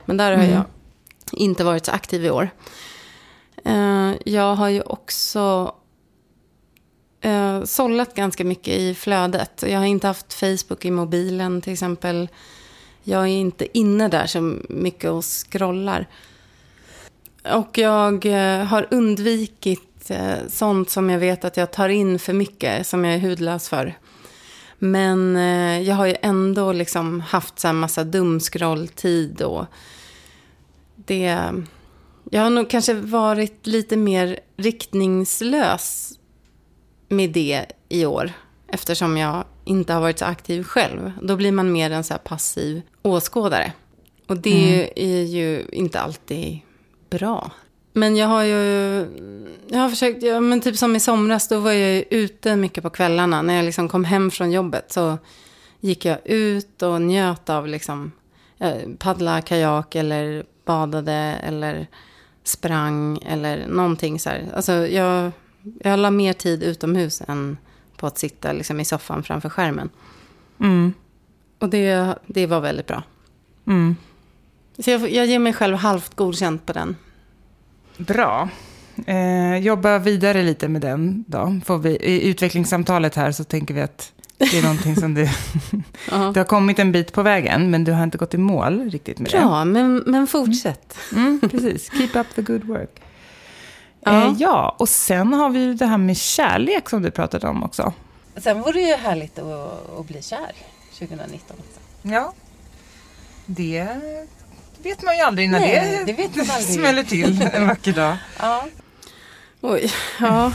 [0.06, 0.64] Men där har jag
[1.32, 2.50] inte varit så aktiv i år.
[3.66, 5.76] Eh, jag har ju också
[7.22, 9.64] eh, sållat ganska mycket i flödet.
[9.68, 12.30] Jag har inte haft Facebook i mobilen till exempel.
[13.04, 16.08] Jag är inte inne där så mycket och scrollar.
[17.44, 19.87] Och jag eh, har undvikit
[20.50, 23.98] sånt som jag vet att jag tar in för mycket, som jag är hudlös för.
[24.80, 29.66] Men eh, jag har ju ändå liksom haft så här massa dumskrolltid och
[30.96, 31.40] det...
[32.32, 36.14] Jag har nog kanske varit lite mer riktningslös
[37.10, 38.32] med det i år.
[38.68, 41.12] Eftersom jag inte har varit så aktiv själv.
[41.22, 43.72] Då blir man mer en så passiv åskådare.
[44.28, 46.60] Och det är ju inte alltid
[47.10, 47.52] bra.
[47.98, 48.56] Men jag har ju...
[49.68, 50.24] Jag har försökt...
[50.24, 53.42] Ja, men typ som i somras, då var jag ju ute mycket på kvällarna.
[53.42, 55.18] När jag liksom kom hem från jobbet så
[55.80, 58.12] gick jag ut och njöt av liksom...
[58.58, 61.88] eh, Paddla kajak eller badade eller
[62.44, 64.48] sprang eller någonting så här.
[64.56, 65.32] Alltså jag,
[65.80, 67.58] jag la mer tid utomhus än
[67.98, 69.90] på att sitta liksom i soffan framför skärmen.
[70.60, 70.94] Mm.
[71.60, 73.04] Och det, det var väldigt bra.
[73.68, 73.96] Mm.
[74.80, 76.96] Så jag, jag ger mig själv halvt godkänt på den.
[77.98, 78.50] Bra.
[79.08, 81.60] Eh, jobba vidare lite med den då.
[81.66, 85.30] Får vi, I utvecklingssamtalet här så tänker vi att det är någonting som du...
[86.34, 89.20] Du har kommit en bit på vägen, men du har inte gått i mål riktigt
[89.20, 89.38] med det.
[89.38, 90.98] Bra, men, men fortsätt.
[91.16, 91.92] Mm, precis.
[91.92, 93.02] Keep up the good work.
[94.02, 94.14] Ja.
[94.14, 94.28] Ja.
[94.28, 97.64] Eh, ja, och sen har vi ju det här med kärlek som du pratade om
[97.64, 97.94] också.
[98.36, 100.52] Sen vore det ju härligt att, att bli kär
[101.00, 101.80] 2019 också.
[102.02, 102.34] Ja.
[103.46, 103.98] Det
[104.84, 106.76] vet man ju aldrig när Nej, det, det vet man aldrig.
[106.76, 108.18] smäller till en vacker dag.
[108.40, 108.68] Ja.
[109.62, 110.54] Oj, ja.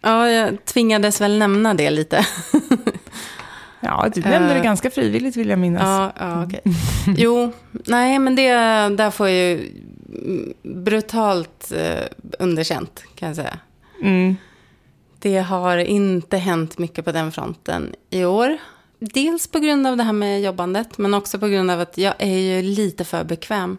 [0.00, 2.26] Ja, jag tvingades väl nämna det lite.
[3.80, 5.82] Ja, du nämnde det Eh, ganska frivilligt vill jag minnas.
[5.82, 6.60] Ja, ja okej.
[7.16, 8.48] Jo, nej men det
[8.96, 9.70] där får jag ju
[10.62, 12.04] brutalt eh,
[12.38, 13.58] underkänt kan jag säga.
[14.02, 14.36] Mm.
[15.18, 18.58] Det har inte hänt mycket på den fronten i år.
[19.12, 22.14] Dels på grund av det här med jobbandet, men också på grund av att jag
[22.18, 23.78] är ju lite för bekväm.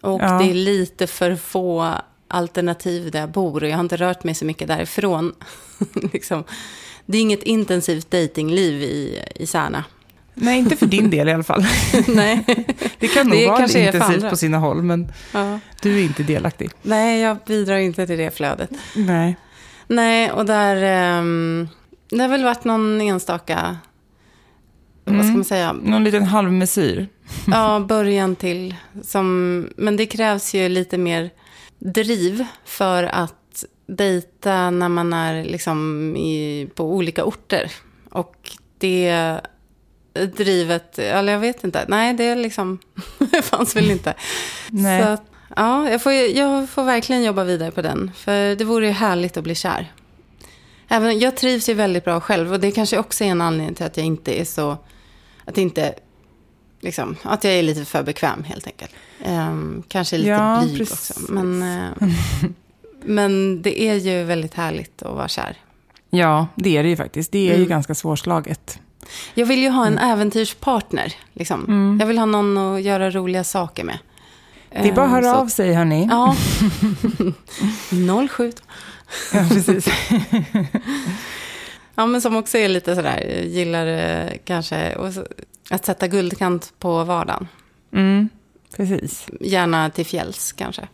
[0.00, 0.38] Och Ja.
[0.38, 1.94] det är lite för få
[2.28, 5.32] alternativ där jag bor och jag har inte rört mig så mycket därifrån.
[6.12, 6.44] liksom.
[7.06, 9.84] Det är inget intensivt datingliv i, i Särna.
[10.34, 11.64] Nej, inte för din del i alla fall.
[12.08, 12.44] Nej.
[12.98, 15.58] Det kan nog Det vara intensivt på sina håll, men Ja.
[15.82, 16.70] du är inte delaktig.
[16.82, 18.70] Nej, jag bidrar inte till det flödet.
[18.94, 19.36] Nej.
[19.86, 21.18] Nej, och där...
[21.18, 21.68] Um,
[22.10, 23.76] det har väl varit någon enstaka...
[25.06, 25.34] Vad ska Mm.
[25.34, 25.72] man säga?
[25.72, 27.08] Någon liten halvmesyr.
[27.46, 28.74] Ja, början till.
[29.02, 31.30] Som, men det krävs ju lite mer
[31.78, 37.72] driv för att dejta när man är liksom i, på olika orter.
[38.10, 39.40] Och det
[40.36, 41.84] drivet, eller jag vet inte.
[41.88, 42.78] Nej, det är liksom,
[43.42, 44.14] fanns väl inte.
[44.70, 45.02] Nej.
[45.16, 45.22] Så,
[45.56, 48.10] ja, jag får, jag får verkligen jobba vidare på den.
[48.16, 49.92] För det vore ju härligt att bli kär.
[50.88, 53.86] Även, jag trivs ju väldigt bra själv och det kanske också är en anledning till
[53.86, 54.76] att jag inte är så,
[55.46, 55.94] att inte,
[56.80, 58.90] liksom, att jag är lite för bekväm helt enkelt.
[59.24, 61.14] Ehm, kanske lite Ja, blyg också.
[61.28, 61.88] Men, eh,
[63.04, 65.56] men det är ju väldigt härligt att vara kär.
[66.10, 67.32] Ja, det är det ju faktiskt.
[67.32, 67.68] Det är ju Mm.
[67.68, 68.78] ganska svårslaget.
[69.34, 71.14] Jag vill ju ha en äventyrspartner.
[71.32, 71.64] Liksom.
[71.64, 71.96] Mm.
[72.00, 73.98] Jag vill ha någon att göra roliga saker med.
[74.70, 76.08] Det är bara att höra Ehm, så- av sig, hörni.
[76.10, 76.36] Ja.
[78.28, 78.52] 07.
[79.32, 79.88] Ja, precis.
[81.98, 84.96] Ja, men som också är lite sådär, gillar eh, kanske
[85.70, 87.48] att sätta guldkant på vardagen.
[87.92, 88.28] Mm,
[88.76, 89.26] precis.
[89.40, 90.88] Gärna till fjälls kanske.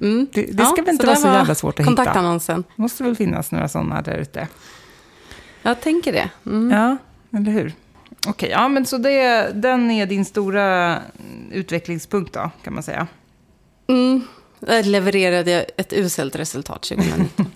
[0.00, 0.26] Mm.
[0.32, 1.96] Det, det ska väl inte så vara så jävla svårt att hitta.
[1.96, 2.64] Kontaktannonsen.
[2.76, 4.48] måste väl finnas några sådana där ute.
[5.62, 6.30] Jag tänker det.
[6.46, 6.70] Mm.
[6.70, 6.96] Ja,
[7.38, 7.72] eller hur?
[8.26, 10.98] Okej, ja men så det, den är din stora
[11.50, 13.06] utvecklingspunkt då, kan man säga.
[13.86, 14.20] Mm.
[14.66, 17.46] Där levererade jag ett uselt resultat 2019.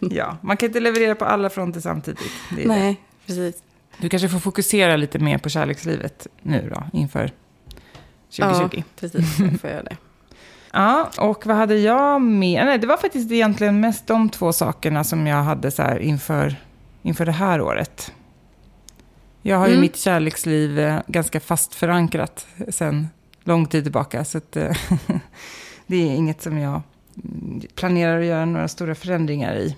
[0.10, 2.20] Ja, man kan inte leverera på alla fronter samtidigt.
[2.50, 2.74] Det är det.
[2.74, 3.62] Nej, precis.
[3.98, 7.32] Du kanske får fokusera lite mer på kärlekslivet nu då, inför
[8.36, 8.68] 2020.
[8.76, 9.38] Ja, precis.
[9.38, 9.96] Jag får göra det.
[10.72, 12.66] Ja, och vad hade jag med?
[12.66, 16.56] Nej, det var faktiskt egentligen mest de två sakerna som jag hade så här inför,
[17.02, 18.12] inför det här året.
[19.42, 19.80] Jag har ju Mm.
[19.80, 23.08] mitt kärleksliv eh, ganska fast förankrat sen
[23.44, 24.24] lång tid tillbaka.
[24.24, 24.76] Så att, eh,
[25.88, 26.80] det är inget som jag
[27.24, 29.76] mm, planerar att göra några stora förändringar i.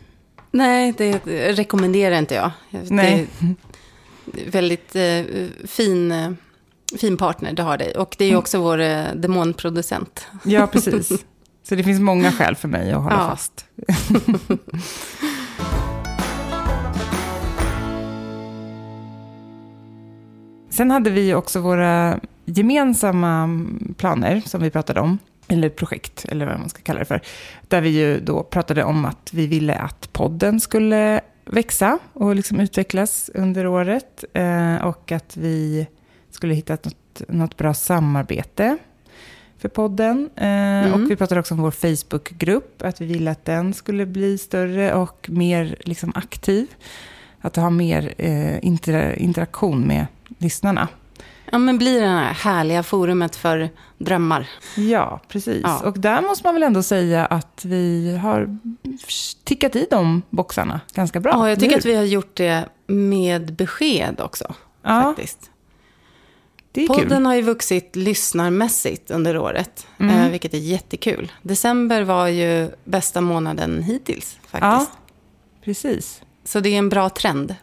[0.51, 1.19] Nej, det
[1.53, 2.51] rekommenderar inte jag.
[2.71, 3.27] Nej.
[4.25, 5.23] Det är väldigt eh,
[5.67, 6.31] fin, eh,
[7.01, 7.93] fin partner du har dig.
[7.93, 10.27] Och det är ju också vår eh, demonproducent.
[10.45, 11.25] Ja, precis.
[11.63, 13.29] Så det finns många skäl för mig att hålla Ja.
[13.31, 13.65] fast.
[20.71, 23.49] Sen hade vi också våra gemensamma
[23.97, 25.19] planer som vi pratade om.
[25.51, 27.21] Eller projekt, eller vad man ska kalla det för.
[27.69, 32.61] Där vi ju då pratade om att vi ville att podden skulle växa och liksom
[32.61, 34.25] utvecklas under året.
[34.33, 35.87] Eh, och att vi
[36.31, 38.77] skulle hitta något, något bra samarbete
[39.59, 40.31] för podden.
[40.37, 40.93] Eh, Mm.
[41.05, 44.95] Och vi pratade också om vår Facebookgrupp, att vi ville att den skulle bli större
[44.95, 46.67] och mer liksom, aktiv.
[47.41, 50.07] Att ha mer eh, inter- interaktion med
[50.39, 50.89] lyssnarna.
[51.51, 54.49] Ja, men blir det här härliga forumet för drömmar.
[54.77, 55.61] Ja, precis.
[55.65, 55.81] Ja.
[55.85, 58.59] Och där måste man väl ändå säga att vi har
[59.45, 61.33] tickat i de boxarna ganska bra.
[61.33, 64.55] Ja, jag tycker att vi har gjort det med besked också.
[64.83, 65.51] Ja, Faktiskt.
[66.89, 67.27] Podden kul.
[67.27, 70.17] har ju vuxit lyssnarmässigt under året, Mm.
[70.21, 71.33] eh, vilket är jättekul.
[71.43, 74.99] December var ju bästa månaden hittills Ja, faktiskt.
[75.65, 76.23] precis.
[76.45, 77.55] Så det är en bra trend.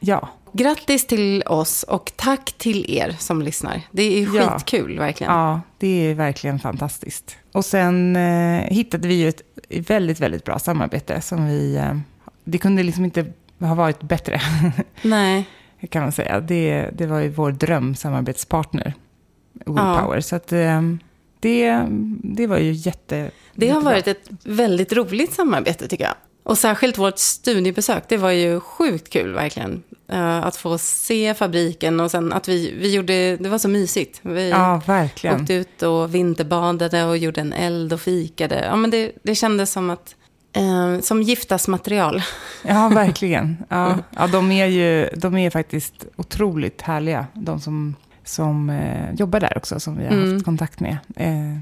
[0.00, 3.82] Ja, Grattis till oss och tack till er som lyssnar.
[3.90, 4.50] Det är Ja.
[4.50, 5.32] skitkul verkligen.
[5.32, 7.36] ja, det är verkligen fantastiskt.
[7.52, 9.42] Och sen eh, hittade vi ju ett
[9.88, 11.76] väldigt, väldigt bra samarbete som vi...
[11.76, 11.98] Eh,
[12.44, 13.26] det kunde liksom inte
[13.60, 14.40] ha varit bättre.
[15.02, 15.44] Nej,
[15.90, 16.40] kan man säga.
[16.40, 18.94] Det, det var ju vår drömsamarbetspartner,
[19.52, 20.20] Willpower.
[20.20, 20.82] Så att, eh,
[21.40, 21.86] det,
[22.22, 23.30] det var ju jätte...
[23.54, 23.92] det har jättebra.
[23.92, 26.14] varit ett väldigt roligt samarbete tycker jag.
[26.48, 29.82] Och särskilt vårt studiebesök, det var ju sjukt kul verkligen.
[30.08, 34.20] Eh, att få se fabriken och sen att vi, vi gjorde, det var så mysigt.
[34.22, 35.40] Vi Ja, verkligen.
[35.40, 38.64] åkte ut och vinterbadade och gjorde en eld och fikade.
[38.64, 40.14] Ja, men det, det kändes som att,
[40.56, 42.22] eh, som giftasmaterial.
[42.66, 43.56] Ja, verkligen.
[43.68, 49.40] Ja, ja, de, är ju, de är faktiskt otroligt härliga, de som, som eh, jobbar
[49.40, 50.32] där också, som vi har Mm.
[50.34, 50.96] haft kontakt med.
[51.16, 51.58] Eh,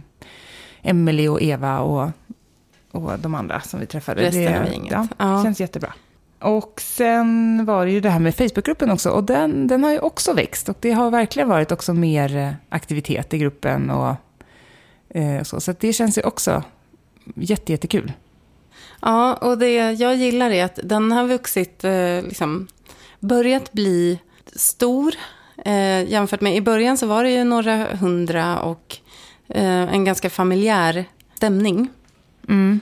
[0.82, 2.10] Emelie och Eva och,
[2.94, 4.22] och de andra som vi träffade.
[4.22, 4.92] Resten det av gänget.
[4.92, 5.42] Ja, Ja.
[5.44, 5.92] känns jättebra.
[6.38, 9.10] Och sen var det ju det här med Facebookgruppen också.
[9.10, 10.68] Och den, den har ju också växt.
[10.68, 13.90] Och det har verkligen varit också mer eh, aktivitet i gruppen.
[13.90, 14.14] Och,
[15.08, 16.62] eh, så så det känns ju också
[17.34, 18.12] jätte, jättekul.
[19.02, 22.66] Ja, och det jag gillar är att den har vuxit, eh, liksom,
[23.20, 24.18] börjat bli
[24.56, 25.14] stor.
[25.64, 28.96] Eh, jämfört med, i början så var det ju några hundra och
[29.48, 31.04] eh, en ganska familjär
[31.34, 31.88] stämning.
[32.48, 32.80] Mm.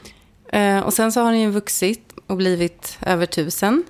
[0.52, 3.84] Eh, och sen så har den ju vuxit och blivit över tusen.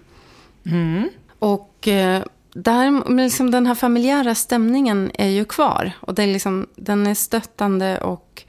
[0.67, 1.09] Mm.
[1.39, 2.23] Och eh,
[2.55, 5.93] där, liksom den här familjära stämningen är ju kvar.
[6.01, 8.43] Och det är liksom, den är stöttande och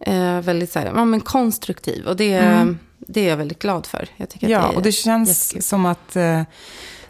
[0.00, 2.06] eh, väldigt så här, ja, men konstruktiv.
[2.06, 2.78] Och det, Mm.
[2.98, 4.08] det är jag väldigt glad för.
[4.16, 5.62] Jag tycker Ja, det och det känns jättekul.
[5.62, 6.42] som att eh,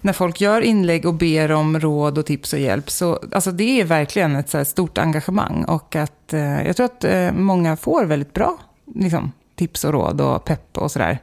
[0.01, 3.81] när folk gör inlägg och ber om råd och tips och hjälp, så alltså det
[3.81, 5.65] är verkligen ett så stort engagemang.
[5.65, 8.59] Och att eh, jag tror att eh, många får väldigt bra
[8.95, 11.19] liksom, tips och råd och pepp och sådär.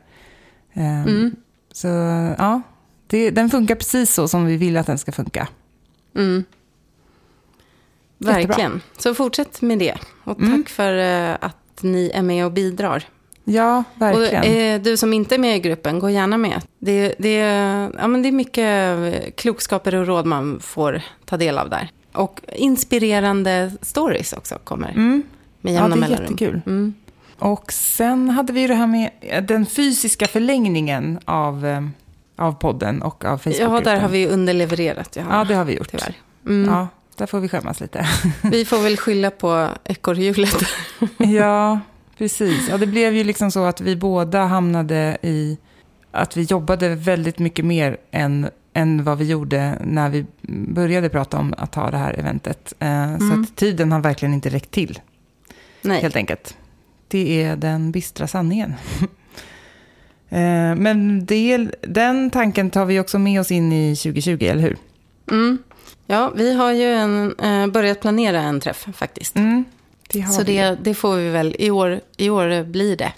[0.74, 1.36] Eh, Mm.
[1.74, 1.88] Så
[2.38, 2.62] ja,
[3.08, 5.48] det, den funkar precis så som vi vill att den ska funka.
[6.16, 6.44] Mm.
[8.18, 8.48] Jättebra.
[8.48, 8.82] Verkligen.
[8.98, 9.98] Så fortsätt med det.
[10.24, 10.64] Och tack Mm.
[10.66, 13.04] för eh, att ni är med och bidrar.
[13.44, 14.40] Ja, verkligen.
[14.42, 16.62] Och eh, du som inte är med i gruppen, gå gärna med.
[16.80, 17.34] Det, det,
[17.98, 21.90] ja, men det är mycket eh, klokskaper och råd man får ta del av där.
[22.14, 25.24] Och inspirerande stories också kommer Mm.
[25.62, 26.24] med Ja, jämna det är mellanrum.
[26.26, 26.62] jättekul.
[26.66, 26.94] Mm.
[27.40, 29.10] Och sen hade vi ju det här med
[29.48, 31.82] den fysiska förlängningen av, eh,
[32.36, 33.84] av podden och av Ja, Facebookgruppen.
[33.84, 35.18] där har vi underlevererat.
[35.30, 35.92] Ja, det har vi gjort.
[35.92, 36.14] Tyvärr.
[36.46, 36.74] Mm.
[36.74, 38.08] Ja, där får vi skämmas lite.
[38.44, 40.56] Vi får väl skylla på ekorrhjulet.
[41.18, 41.80] ja,
[42.18, 42.68] precis.
[42.70, 45.58] Ja, det blev ju liksom så att vi båda hamnade i
[46.12, 50.26] att vi jobbade väldigt mycket mer än, än vad vi gjorde när vi
[50.74, 52.74] började prata om att ha det här eventet.
[52.80, 53.42] Eh, Så Mm.
[53.42, 55.00] att tiden har verkligen inte räckt till,
[55.82, 56.02] Nej.
[56.02, 56.58] helt enkelt.
[57.16, 58.74] Det är den bistra sanningen.
[60.30, 64.78] Eh, Men det, den tanken tar vi också med oss in i 2020, eller hur?
[65.32, 65.58] Mm.
[66.08, 69.36] Ja, vi har ju en, eh, börjat planera en träff faktiskt.
[69.36, 69.66] Mm.
[70.10, 73.14] Det Så det, det får vi väl, i år, i år blir det.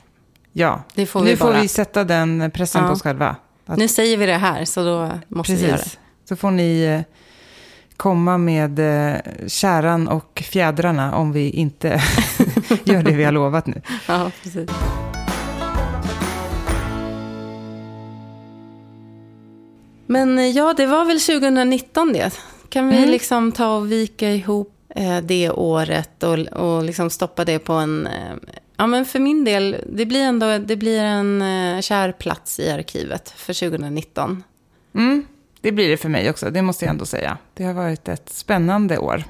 [0.54, 0.84] ja.
[1.06, 1.62] får nu vi får bara.
[1.62, 2.88] vi sätta den pressen Ja.
[2.88, 3.36] på oss själva.
[3.66, 5.78] Att, Nu säger vi det här, så då måste vi göra det.
[5.78, 6.00] precis.
[6.30, 7.02] Så får ni eh,
[7.98, 8.80] komma med
[9.48, 12.02] käran och fjädrarna om vi inte
[12.84, 13.82] gör det vi har lovat nu.
[14.08, 14.70] Ja, precis.
[20.06, 22.32] Men eh, ja, det var väl 2019 det.
[22.70, 23.10] Kan vi Mm.
[23.10, 28.08] liksom ta och vika ihop eh, det året och, och liksom stoppa det på en...
[28.08, 28.36] Eh,
[28.78, 32.72] ja, men för min del, det blir ändå det blir en eh, kär plats i
[32.72, 34.44] arkivet för 2019.
[34.96, 35.26] Mm,
[35.62, 37.38] det blir det för mig också, det måste jag ändå säga.
[37.54, 39.24] Det har varit ett spännande år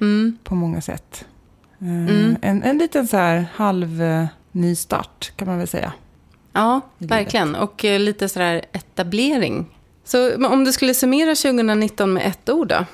[0.00, 0.38] Mm.
[0.44, 1.24] på många sätt.
[1.84, 2.36] Eh, Mm.
[2.42, 5.92] En, en liten så här halv eh, ny start kan man väl säga.
[6.52, 7.54] Ja, verkligen.
[7.54, 9.66] Och eh, lite sådär etablering.
[10.04, 12.84] Så om du skulle summera 2019 med ett ord då?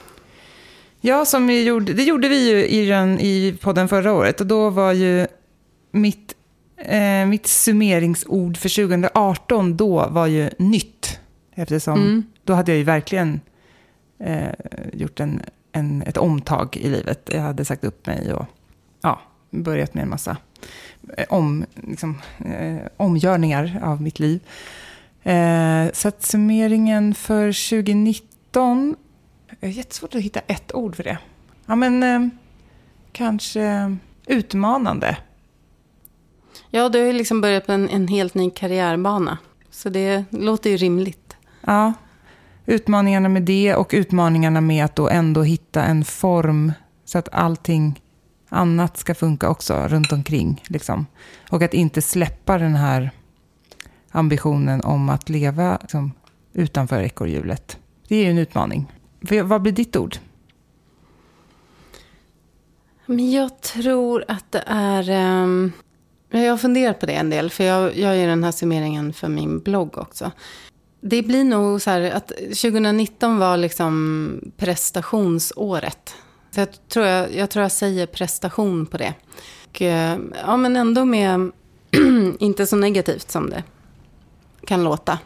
[1.01, 4.41] Ja, som vi gjorde, det gjorde vi ju i, den, i podden förra året.
[4.41, 5.27] Och då var ju
[5.91, 6.35] mitt,
[6.77, 11.19] eh, mitt summeringsord för 2018 då var ju nytt.
[11.55, 12.25] Eftersom Mm.
[12.45, 13.41] då hade jag ju verkligen
[14.25, 14.49] eh,
[14.93, 17.31] gjort en, en, ett omtag i livet.
[17.33, 18.47] Jag hade sagt upp mig och
[19.01, 19.21] ja,
[19.51, 20.37] börjat med en massa
[21.17, 24.41] eh, om, liksom, eh, omgörningar av mitt liv.
[25.23, 28.97] Eh, så att summeringen för 2019
[29.61, 31.19] det är jättesvårt att hitta ett ord för det.
[31.67, 32.29] Ja, men eh,
[33.13, 33.97] kanske
[34.27, 35.17] utmanande.
[36.71, 39.39] Ja, du har ju liksom börjat på en, en helt ny karriärbana.
[39.71, 41.37] Så det låter ju rimligt.
[41.61, 41.93] Ja,
[42.67, 46.73] utmaningarna med det och utmaningarna med att då ändå hitta en form
[47.05, 48.01] så att allting
[48.51, 50.63] annat ska funka också runt omkring.
[50.69, 51.07] Liksom.
[51.51, 53.11] Och att inte släppa den här
[54.11, 56.13] ambitionen om att leva liksom,
[56.53, 57.79] utanför ekorrhjulet.
[58.09, 58.93] Det är ju en utmaning.
[59.45, 60.17] Vad blir ditt ord?
[63.07, 65.33] Men jag tror att det är...
[65.43, 65.73] Um,
[66.31, 69.29] jag har funderat på det en del, för jag, jag gör den här summeringen för
[69.29, 70.31] min blogg också.
[71.01, 76.15] Det blir nog så här att 2019 var liksom prestationsåret.
[76.51, 79.15] Så jag tror jag, jag, tror jag säger prestation på det.
[79.69, 81.51] Och, eh, ja, men ändå med,
[82.39, 83.63] inte så negativt som det
[84.67, 85.19] kan låta.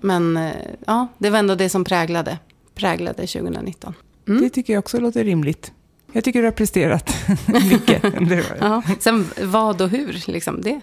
[0.00, 0.52] Men eh,
[0.86, 2.38] ja, det var ändå det som präglade,
[2.74, 3.94] präglade 2019.
[4.28, 4.42] Mm.
[4.42, 5.72] Det tycker jag också låter rimligt.
[6.12, 7.14] Jag tycker du har presterat
[7.70, 8.02] mycket.
[8.60, 10.80] Ja, sen vad och hur, liksom det.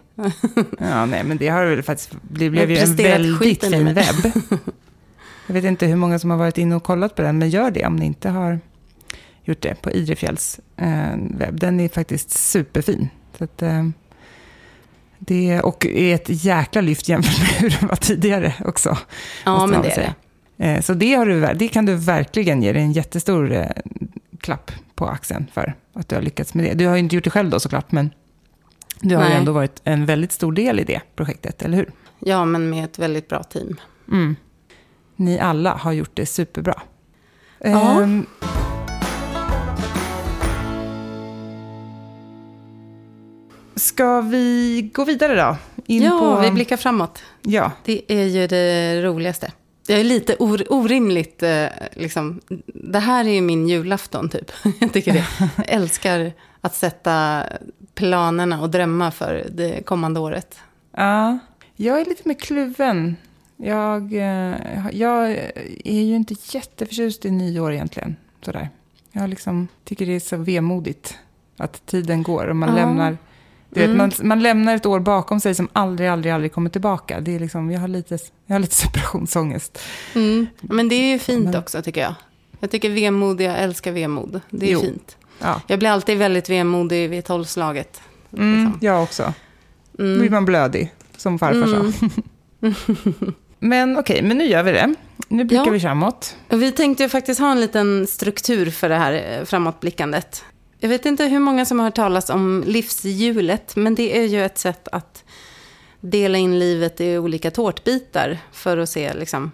[0.79, 4.33] Ja, nej, men det har väl faktiskt det blev ju en väldigt fin webb.
[5.47, 7.71] Jag vet inte hur många som har varit inne och kollat på den, men gör
[7.71, 8.59] det om ni inte har
[9.45, 11.59] gjort det på Idrefjälls eh, webb.
[11.59, 13.09] Den är faktiskt superfin.
[13.37, 13.83] Så att, eh,
[15.19, 18.97] det, och är ett jäkla lyft jämfört med hur den var tidigare också.
[19.45, 20.13] Ja, men det är
[20.57, 20.65] det.
[20.65, 23.67] Eh, så det, har du, det kan du verkligen ge dig en jättestor
[24.39, 26.73] klapp på axeln för att du har lyckats med det.
[26.73, 28.09] Du har ju inte gjort det själv då såklart, men
[29.01, 29.37] du har ju Nej.
[29.37, 31.91] ändå varit en väldigt stor del i det projektet, eller hur?
[32.19, 33.75] Ja, men med ett väldigt bra team.
[34.11, 34.35] Mm.
[35.15, 36.81] Ni alla har gjort det superbra.
[37.59, 38.01] Ja.
[38.01, 38.25] Ehm,
[43.75, 45.57] ska vi gå vidare då?
[45.85, 47.23] In ja, på, vi blickar framåt.
[47.41, 49.51] Ja, Det är ju det roligaste.
[49.87, 52.41] Jag är lite or- orimligt, eh, liksom.
[52.73, 54.51] Det här är ju min julafton, typ.
[54.79, 55.25] Jag tycker det.
[55.57, 57.43] Jag älskar att sätta
[57.95, 60.59] planerna och drömma för det kommande året.
[60.97, 61.39] ja.
[61.77, 63.15] Jag är lite mer kluven.
[63.57, 64.55] Jag, eh,
[64.91, 65.31] jag
[65.85, 68.15] är ju inte jätteförtjust i nyår egentligen.
[68.45, 68.69] Sådär.
[69.11, 71.17] Jag liksom tycker det är så vemodigt
[71.57, 72.75] att tiden går och man Ja.
[72.75, 73.17] lämnar
[73.75, 73.97] du vet, Mm.
[73.97, 77.19] man, man lämnar ett år bakom sig som aldrig, aldrig, aldrig kommer tillbaka.
[77.19, 79.79] Det är liksom, jag, har lite, jag har lite separationsångest.
[80.15, 80.47] Mm.
[80.61, 82.15] Men det är ju fint Men- också, tycker jag.
[82.59, 84.41] Jag tycker vemod, jag älskar vemod.
[84.49, 84.81] Det är Jo.
[84.81, 85.17] fint.
[85.39, 85.61] Ja.
[85.67, 88.01] Jag blir alltid väldigt vemodig vid tolvslaget.
[88.37, 88.79] Mm, Liksom.
[88.87, 89.33] Jag också.
[89.91, 90.33] Då blir Mm.
[90.33, 91.93] man blödig, som farfar Mm.
[91.93, 92.07] sa.
[93.59, 94.95] Men okej, men nu gör vi det.
[95.27, 95.71] Nu blickar Ja.
[95.71, 96.35] vi framåt.
[96.49, 100.43] Vi tänkte ju faktiskt ha en liten struktur för det här eh, framåtblickandet.
[100.79, 104.45] Jag vet inte hur många som har hört talas om livshjulet, men det är ju
[104.45, 105.23] ett sätt att
[105.99, 109.51] dela in livet i olika tårtbitar för att se liksom,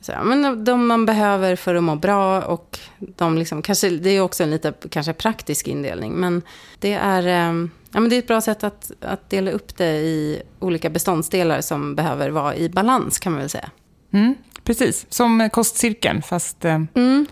[0.00, 4.20] så, men de man behöver för att må bra och de liksom, kanske, det är
[4.20, 6.42] också en lite kanske praktisk indelning, men
[6.78, 9.92] det är, eh, ja, men det är ett bra sätt att, att dela upp det
[9.96, 13.70] i olika beståndsdelar som behöver vara i balans kan man väl säga.
[14.12, 17.26] Mm, precis, som kostcirkeln, fast eh, Mm.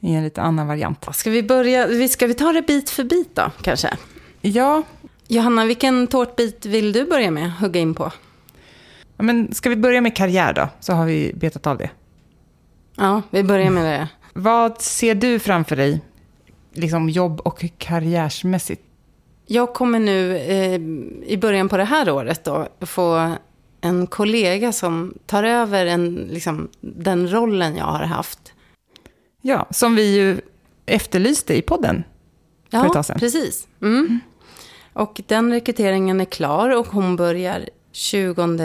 [0.00, 1.06] I en lite annan variant.
[1.12, 3.96] Ska vi börja, ska vi ta det bit för bit då, kanske?
[4.40, 4.82] Ja,
[5.28, 8.12] Johanna, vilken tårtbit vill du börja med att hugga in på?
[9.18, 10.68] ja, men ska vi börja med karriär då?
[10.80, 11.90] Så har vi betat av det.
[12.96, 14.08] Ja, vi börjar med det.
[14.34, 16.00] Vad ser du framför dig
[16.72, 18.82] liksom jobb och karriärsmässigt?
[19.46, 20.80] Jag kommer nu eh,
[21.32, 23.32] i början på det här året då få
[23.80, 28.52] en kollega som tar över en, liksom, den rollen jag har haft.
[29.42, 30.40] Ja, som vi ju
[30.86, 32.04] efterlyste i podden
[32.70, 33.18] för ett tag sedan.
[33.18, 33.66] precis.
[33.82, 34.20] Mm.
[34.92, 38.58] Och den rekryteringen är klar och hon börjar 20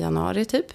[0.00, 0.66] januari typ.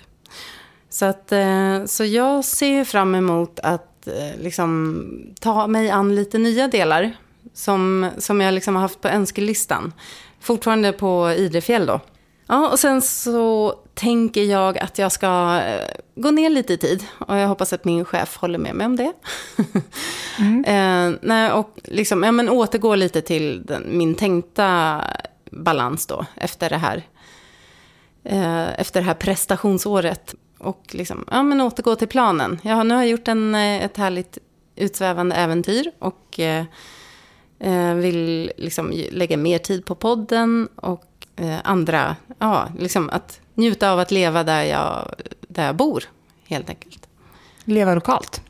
[0.89, 5.03] Så, att, eh, så jag ser fram emot att eh, liksom,
[5.39, 7.17] ta mig an lite nya delar
[7.53, 9.93] som, som jag liksom har haft på önskelistan.
[10.39, 11.99] Fortfarande på Idrefjäll då.
[12.47, 17.03] Ja, och sen så tänker jag att jag ska eh, gå ner lite i tid.
[17.17, 19.13] Och jag hoppas att min chef håller med mig om det.
[20.39, 20.63] Mm.
[20.65, 25.01] eh, nej, och liksom, ja, men återgå lite till den, min tänkta
[25.51, 27.03] balans då, efter det här.
[28.23, 30.35] Eh, efter det här prestationsåret.
[30.57, 32.59] Och liksom, ja, men återgå till planen.
[32.63, 34.37] Jag har, nu har jag gjort en, eh, ett härligt
[34.75, 35.91] utsvävande äventyr.
[35.99, 36.65] Och eh,
[37.59, 40.67] eh, vill liksom lägga mer tid på podden.
[40.75, 41.03] Och
[41.63, 45.15] andra, ja, liksom att njuta av att leva där jag,
[45.47, 46.03] där jag bor,
[46.45, 47.07] helt enkelt.
[47.63, 48.41] Leva lokalt.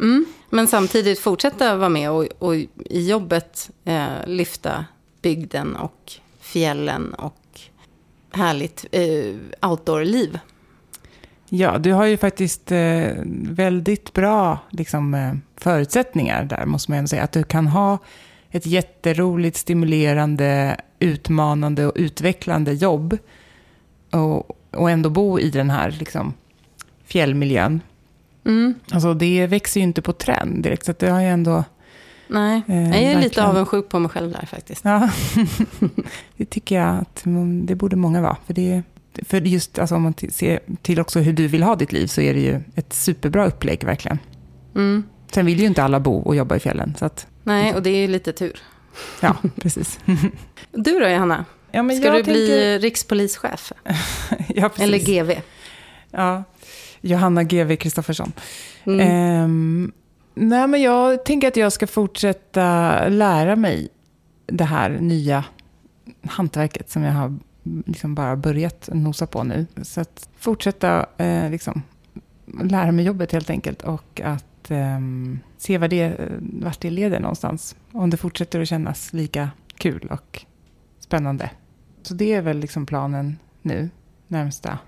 [0.00, 0.26] Mm.
[0.50, 2.54] Men samtidigt fortsätta vara med och, och
[2.84, 4.84] i jobbet eh, lyfta
[5.22, 7.60] bygden och fjällen och
[8.30, 10.38] härligt eh, outdoor-liv.
[11.48, 13.12] Ja, du har ju faktiskt eh,
[13.50, 17.22] väldigt bra liksom, eh, förutsättningar där, måste man ändå säga.
[17.22, 17.98] Att du kan ha
[18.50, 23.18] ett jätteroligt, stimulerande, utmanande och utvecklande jobb
[24.10, 26.32] och, och ändå bo i den här liksom,
[27.04, 27.80] fjällmiljön.
[28.44, 28.74] Mm.
[28.90, 31.64] Alltså det växer ju inte på trend direkt, så det har ju ändå...
[32.30, 33.48] Nej, Eh, jag är lite verkligen.
[33.48, 34.84] avundsjuk på mig själv där faktiskt.
[34.84, 35.10] Ja,
[36.36, 37.22] det tycker jag att
[37.64, 38.36] det borde många vara.
[38.46, 38.82] För, det,
[39.28, 42.20] för just alltså, om man ser till också hur du vill ha ditt liv så
[42.20, 44.18] är det ju ett superbra upplägg verkligen.
[44.74, 45.02] Mm.
[45.32, 46.94] Sen vill ju inte alla bo och jobba i fjällen.
[46.98, 48.58] Så att, Nej, och det är ju lite tur.
[49.20, 49.98] ja, precis.
[50.72, 51.44] Du då, Johanna?
[51.70, 53.72] Ja, men Ska du bli tänker- rikspolischef?
[54.48, 54.70] ja.
[54.78, 55.40] Eller GV?
[56.10, 56.44] Ja,
[57.00, 58.32] Johanna GW Kristoffersson.
[58.84, 59.00] Mm.
[59.00, 59.92] Ehm,
[60.34, 63.88] nej, men jag tänker att jag ska fortsätta lära mig
[64.46, 65.44] det här nya
[66.22, 67.38] hantverket som jag har
[67.86, 69.66] liksom bara börjat nosa på nu.
[69.82, 71.82] Så att fortsätta eh, liksom,
[72.62, 77.76] lära mig jobbet helt enkelt och att ehm, se vad det, vart det leder någonstans.
[77.92, 80.44] Om det fortsätter att kännas lika kul och
[81.08, 81.50] spännande.
[82.02, 83.90] Så det är väl liksom planen nu,
[84.26, 84.78] närmsta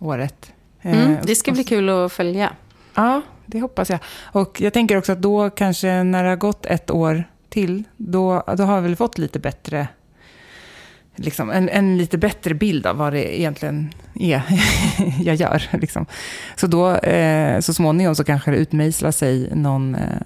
[0.00, 0.52] året.
[0.82, 2.52] Mm, Eh, det ska bli kul att följa.
[2.94, 4.00] Ja, det hoppas jag.
[4.32, 8.42] Och jag tänker också att då kanske när det har gått ett år till, då,
[8.56, 9.88] då har jag väl fått lite bättre,
[11.16, 14.42] liksom, en, en lite bättre bild av vad det egentligen är
[15.22, 15.62] jag gör.
[15.72, 16.06] Liksom.
[16.56, 20.20] Så då, eh, så småningom så kanske det utmejslar sig någon, eh,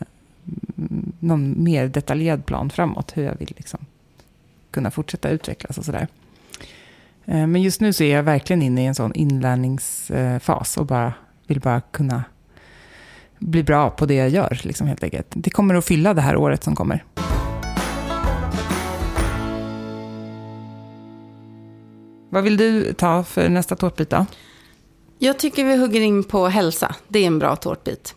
[1.20, 3.86] någon mer detaljerad plan framåt, hur jag vill liksom,
[4.74, 6.08] kunna fortsätta utvecklas och sådär.
[7.24, 11.12] Eh, Men just nu så är jag verkligen inne i en sån inlärningsfas och bara
[11.46, 12.24] vill bara kunna
[13.38, 15.26] bli bra på det jag gör, liksom helt enkelt.
[15.30, 17.04] Det kommer att fylla det här året som kommer.
[22.30, 24.26] Vad vill du ta för nästa tårtbit då?
[25.18, 26.94] Jag tycker vi hugger in på hälsa.
[27.08, 28.14] Det är en bra tårtbit.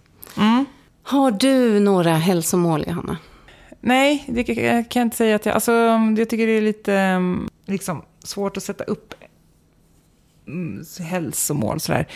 [1.03, 3.17] Har du några hälsomål, Johanna?
[3.87, 5.55] Nej, det kan jag inte säga att jag...
[5.55, 5.71] Alltså,
[6.17, 9.13] jag tycker det är lite um, liksom, svårt att sätta upp
[10.47, 12.07] mm, hälsomål sådär.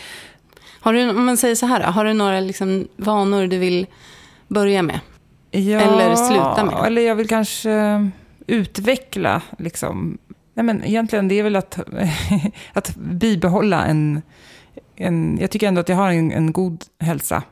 [0.80, 3.86] Har du, om man säger så här, har du några liksom vanor du vill
[4.48, 5.00] börja med?
[5.50, 6.86] Ja, Eller sluta med.
[6.86, 8.10] Eller jag vill kanske
[8.46, 10.18] utveckla, liksom.
[10.54, 11.78] Nej, men egentligen det är väl att,
[12.72, 14.22] att bibehålla en,
[14.96, 15.38] en...
[15.40, 17.42] Jag tycker ändå att jag har en, en god hälsa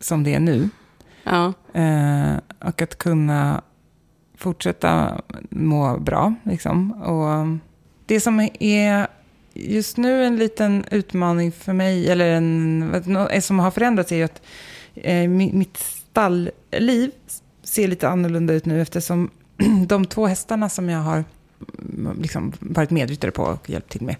[0.00, 0.68] som det är nu.
[1.24, 1.52] Ja.
[1.74, 3.62] Eh, och att kunna
[4.36, 6.34] fortsätta må bra.
[6.42, 6.92] Liksom.
[6.92, 7.60] Och
[8.06, 9.06] det som är
[9.54, 12.94] just nu en liten utmaning för mig, eller en,
[13.30, 14.42] eh, som har förändrats, är ju att
[14.94, 17.10] eh, mitt stallliv
[17.62, 19.30] ser lite annorlunda ut nu eftersom
[19.86, 21.24] de två hästarna som jag har
[21.78, 24.16] mm, liksom varit medryttare på och hjälpt till med,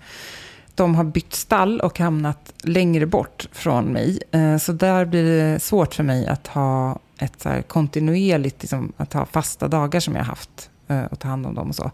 [0.74, 4.22] de har bytt stall och hamnat längre bort från mig.
[4.30, 9.12] Eh, Så där blir det svårt för mig att ha ett så kontinuerligt, liksom, att
[9.12, 11.90] ha fasta dagar som jag har haft eh, och ta hand om dem och så.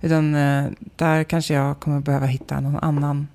[0.00, 0.64] Utan eh,
[0.96, 3.28] där kanske jag kommer behöva hitta någon annan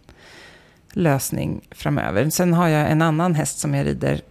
[0.93, 2.29] lösning framöver.
[2.29, 4.21] Sen har jag en annan häst som jag rider,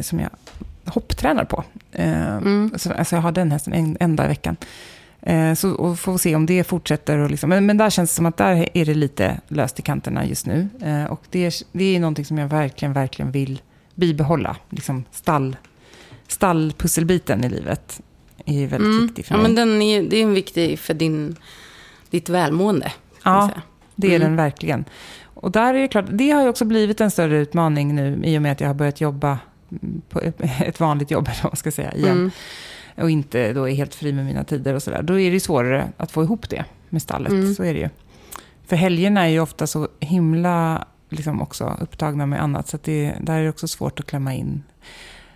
[0.00, 0.30] som jag
[0.84, 1.64] hopptränar på.
[1.92, 2.72] Mm.
[2.76, 4.56] så, alltså jag har den hästen en, en dag i veckan.
[5.22, 7.18] Eh, så och får se om det fortsätter.
[7.18, 9.82] Och liksom, men, men där känns det som att där är det lite löst i
[9.82, 10.68] kanterna just nu.
[10.82, 13.62] Eh, och det är, det är någonting som jag verkligen, verkligen vill
[13.94, 14.56] bibehålla.
[14.70, 15.56] Liksom stall,
[16.28, 18.00] stallpusselbiten i livet.
[18.46, 19.44] är väldigt viktig för Mm.
[19.44, 19.66] Ja, mig.
[19.66, 21.36] men den är, det är en viktig för din,
[22.10, 22.92] ditt välmående.
[23.24, 23.50] Ja,
[23.94, 24.20] det är Mm.
[24.28, 24.84] den verkligen.
[25.34, 28.38] Och där är det klart, det har ju också blivit en större utmaning nu i
[28.38, 29.38] och med att jag har börjat jobba
[29.70, 30.20] mm, på
[30.60, 32.10] ett vanligt jobb, eller vad man ska säga, igen.
[32.12, 32.30] Mm.
[33.02, 35.02] Och inte då är helt fri med mina tider och sådär.
[35.02, 37.54] Då är det svårare att få ihop det med stallet, Mm.
[37.54, 37.88] så är det ju.
[38.66, 43.38] För helgerna är ju ofta så himla liksom också upptagna med annat, så det, där
[43.38, 44.62] är det också svårt att klämma in.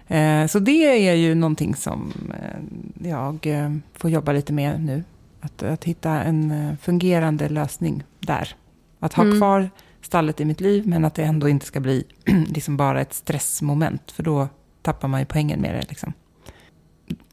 [0.09, 2.13] Eh, så det är ju någonting som
[2.43, 5.05] eh, jag eh, får jobba lite med nu.
[5.41, 8.55] Att, att hitta en eh, fungerande lösning där.
[9.01, 9.39] Att ha Mm.
[9.39, 9.71] kvar
[10.03, 12.05] stallet i mitt liv, men att det ändå inte ska bli
[12.49, 14.11] liksom bara ett stressmoment.
[14.13, 14.49] För då
[14.83, 15.89] tappar man ju poängen med det.
[15.89, 16.13] Liksom.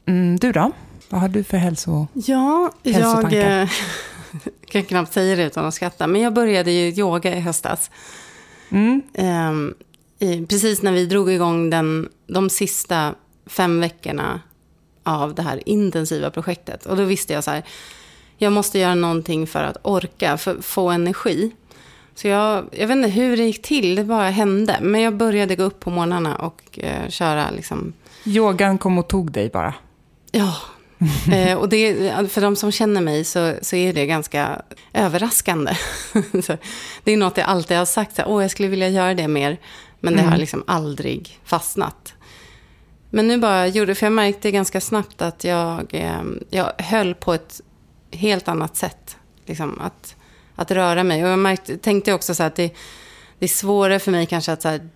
[0.06, 0.72] Mm, du då?
[1.08, 2.06] Vad har du för hälso...
[2.12, 3.62] Ja, jag Hälsotankar.
[3.62, 3.68] eh,
[4.66, 6.06] kan knappt säga det utan att skratta.
[6.06, 7.90] Men jag började ju yoga i höstas.
[8.70, 9.74] Mm, Ehm,
[10.18, 13.14] i, precis när vi drog igång den, de sista
[13.46, 14.40] fem veckorna
[15.02, 16.86] av det här intensiva projektet.
[16.86, 17.62] Och då visste jag så här,
[18.36, 21.50] jag måste göra någonting för att orka, för få energi.
[22.14, 24.78] Så jag, jag vet inte hur det gick till, det bara hände.
[24.82, 27.92] Men jag började gå upp på morgnarna och eh, köra liksom
[28.24, 29.74] yogan kom och tog dig bara.
[30.36, 30.54] Ja,
[31.32, 31.94] eh, och det,
[32.32, 34.62] för de som känner mig så, så är det ganska
[34.92, 35.76] överraskande.
[37.04, 39.60] det är något jag alltid har sagt, åh jag skulle vilja göra det mer,
[40.00, 40.32] men det Mm.
[40.32, 42.14] har liksom aldrig fastnat.
[43.10, 47.34] Men nu bara gjorde, för jag märkte ganska snabbt att jag, eh, jag höll på
[47.34, 47.60] ett
[48.10, 49.16] helt annat sätt.
[49.46, 50.16] Liksom, att,
[50.54, 51.24] att röra mig.
[51.24, 52.74] Och jag märkte, tänkte också så att det,
[53.38, 54.88] det är svårare för mig kanske att så här,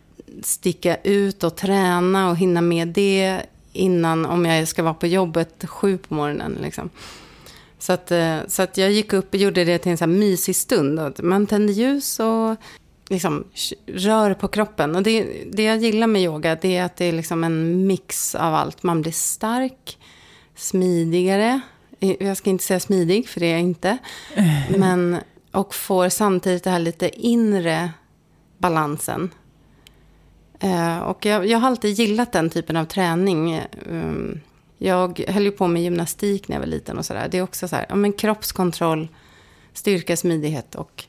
[0.43, 3.43] sticka ut och träna och hinna med det
[3.73, 6.59] innan om jag ska vara på jobbet sju på morgonen.
[6.62, 6.91] Liksom.
[7.79, 10.12] Så, att, eh, så att jag gick upp och gjorde det till en så här
[10.12, 11.21] mysig stund.
[11.23, 12.57] Man tände ljus och
[13.09, 13.45] liksom
[13.87, 14.97] rör på kroppen.
[14.97, 18.35] Och det, det jag gillar med yoga det är att det är liksom en mix
[18.35, 18.83] av allt.
[18.83, 19.99] Man blir stark,
[20.57, 21.61] smidigare.
[21.99, 23.99] Jag ska inte säga smidig, för det är jag inte.
[24.77, 25.16] Men,
[25.53, 27.91] och får samtidigt det här lite inre
[28.59, 29.31] balansen.
[30.61, 33.53] Eh, och jag, jag har alltid gillat den typen av träning.
[33.91, 34.41] Ehm,
[34.79, 37.29] jag höll ju på med gymnastik när jag var liten och sådär.
[37.31, 39.09] Det är också så här, ja, men kroppskontroll,
[39.73, 41.05] styrka, smidighet och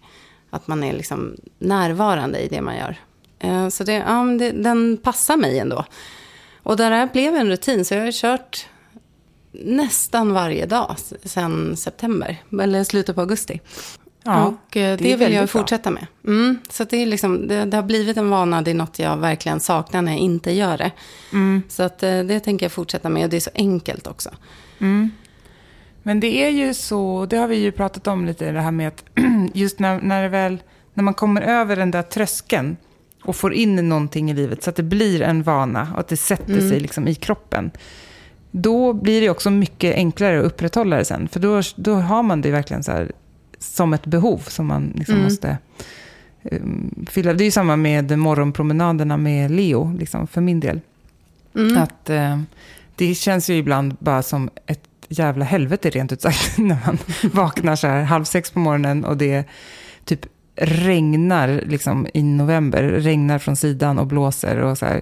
[0.50, 2.96] att man är liksom närvarande i det man gör.
[3.40, 5.86] Eh, så det, ja, men det, den passar mig ändå.
[6.64, 8.68] Och det där blev en rutin, så jag har kört
[9.52, 13.62] nästan varje dag sedan september, eller slutet på augusti.
[14.34, 15.48] Ja, och eh, det, är vill jag väldigt bra.
[15.62, 16.08] fortsätta med.
[16.28, 19.18] Mm, så det, är liksom, det, det har blivit en vana, det är något jag
[19.18, 20.92] verkligen saknar när jag inte gör det.
[21.34, 21.62] Mm.
[21.70, 24.30] Så att, eh, det tänker jag fortsätta med och det är så enkelt också.
[24.80, 25.12] Mm.
[26.04, 28.88] Men det är ju så, det har vi ju pratat om lite, det här med
[28.88, 29.04] att
[29.54, 30.58] just när, när, det väl,
[30.94, 32.78] när man kommer över den där tröskeln
[33.24, 36.18] och får in någonting i livet så att det blir en vana och att det
[36.18, 36.70] sätter Mm.
[36.70, 37.72] sig liksom i kroppen.
[38.52, 41.28] Då blir det också mycket enklare att upprätthålla det sen.
[41.28, 43.12] För då, då har man det verkligen så här,
[43.60, 45.24] som ett behov som man liksom Mm.
[45.24, 45.58] måste
[46.52, 47.34] um, fylla.
[47.34, 50.82] Det är ju samma med morgonpromenaderna med Leo, liksom, för min del.
[51.56, 51.78] Mm.
[51.78, 52.42] Att eh,
[52.96, 56.58] det känns ju ibland bara som ett jävla helvete rent ut sagt.
[56.58, 56.98] När man
[57.34, 59.44] vaknar så här halv sex på morgonen och det
[60.06, 62.84] typ regnar liksom i november.
[62.84, 65.02] Regnar från sidan och blåser och så här.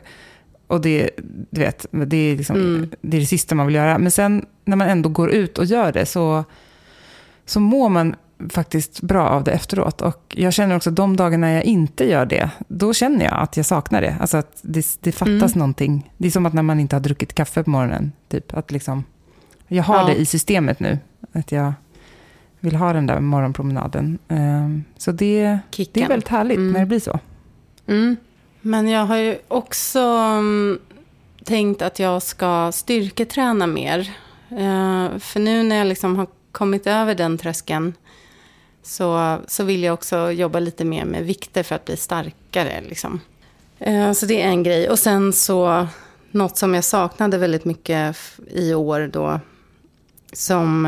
[0.67, 1.09] Och det,
[1.49, 2.89] du vet, det är, liksom, Mm.
[3.01, 3.97] det är det sista man vill göra.
[3.97, 6.43] Men sen när man ändå går ut och gör det så,
[7.45, 8.15] så mår man
[8.49, 10.01] faktiskt bra av det efteråt.
[10.01, 13.57] Och jag känner också att de dagarna jag inte gör det, då känner jag att
[13.57, 14.17] jag saknar det.
[14.19, 15.59] Alltså att det, det fattas Mm.
[15.59, 16.11] någonting.
[16.17, 18.11] Det är som att när man inte har druckit kaffe på morgonen.
[18.29, 19.03] Typ, att liksom,
[19.67, 20.05] jag har Ja.
[20.05, 20.99] det i systemet nu.
[21.31, 21.73] Att jag
[22.59, 24.19] vill ha den där morgonpromenaden.
[24.27, 25.59] Ehm, Så det,
[25.93, 26.71] det är väldigt härligt Mm.
[26.71, 27.19] när det blir så.
[27.87, 28.15] Mm.
[28.61, 30.79] Men jag har ju också mm,
[31.43, 33.99] tänkt att jag ska styrketräna mer.
[34.49, 37.93] Eh, för nu när jag liksom har kommit över den tröskeln
[38.87, 42.81] så, så vill jag också jobba lite mer med vikter för att bli starkare.
[42.81, 43.19] Liksom.
[43.79, 44.89] Eh, så det är en grej.
[44.89, 45.87] Och sen så,
[46.31, 48.17] något som jag saknade väldigt mycket
[48.51, 49.39] i år då,
[50.33, 50.85] som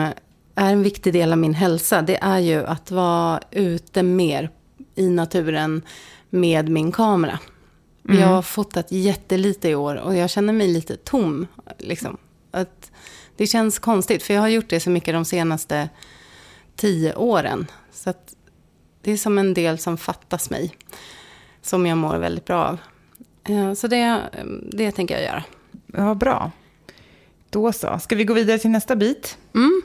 [0.55, 4.49] är en viktig del av min hälsa, det är ju att vara ute mer
[4.95, 5.81] i naturen
[6.29, 7.39] med min kamera.
[8.03, 11.47] Jag har fotat jättelite i år och jag känner mig lite tom.
[11.77, 12.17] Liksom.
[12.51, 12.91] Att
[13.37, 15.89] det känns konstigt, för jag har gjort det så mycket de senaste
[16.79, 17.67] tio åren.
[17.91, 18.13] Så
[19.01, 20.71] det är som en del som fattas mig,
[21.61, 22.77] som jag mår väldigt bra av.
[23.49, 24.19] Eh, Så det,
[24.71, 25.43] det tänker jag göra.
[25.97, 26.51] Ja, bra.
[27.49, 27.99] Då så.
[27.99, 29.37] Ska vi gå vidare till nästa bit?
[29.55, 29.81] Mm.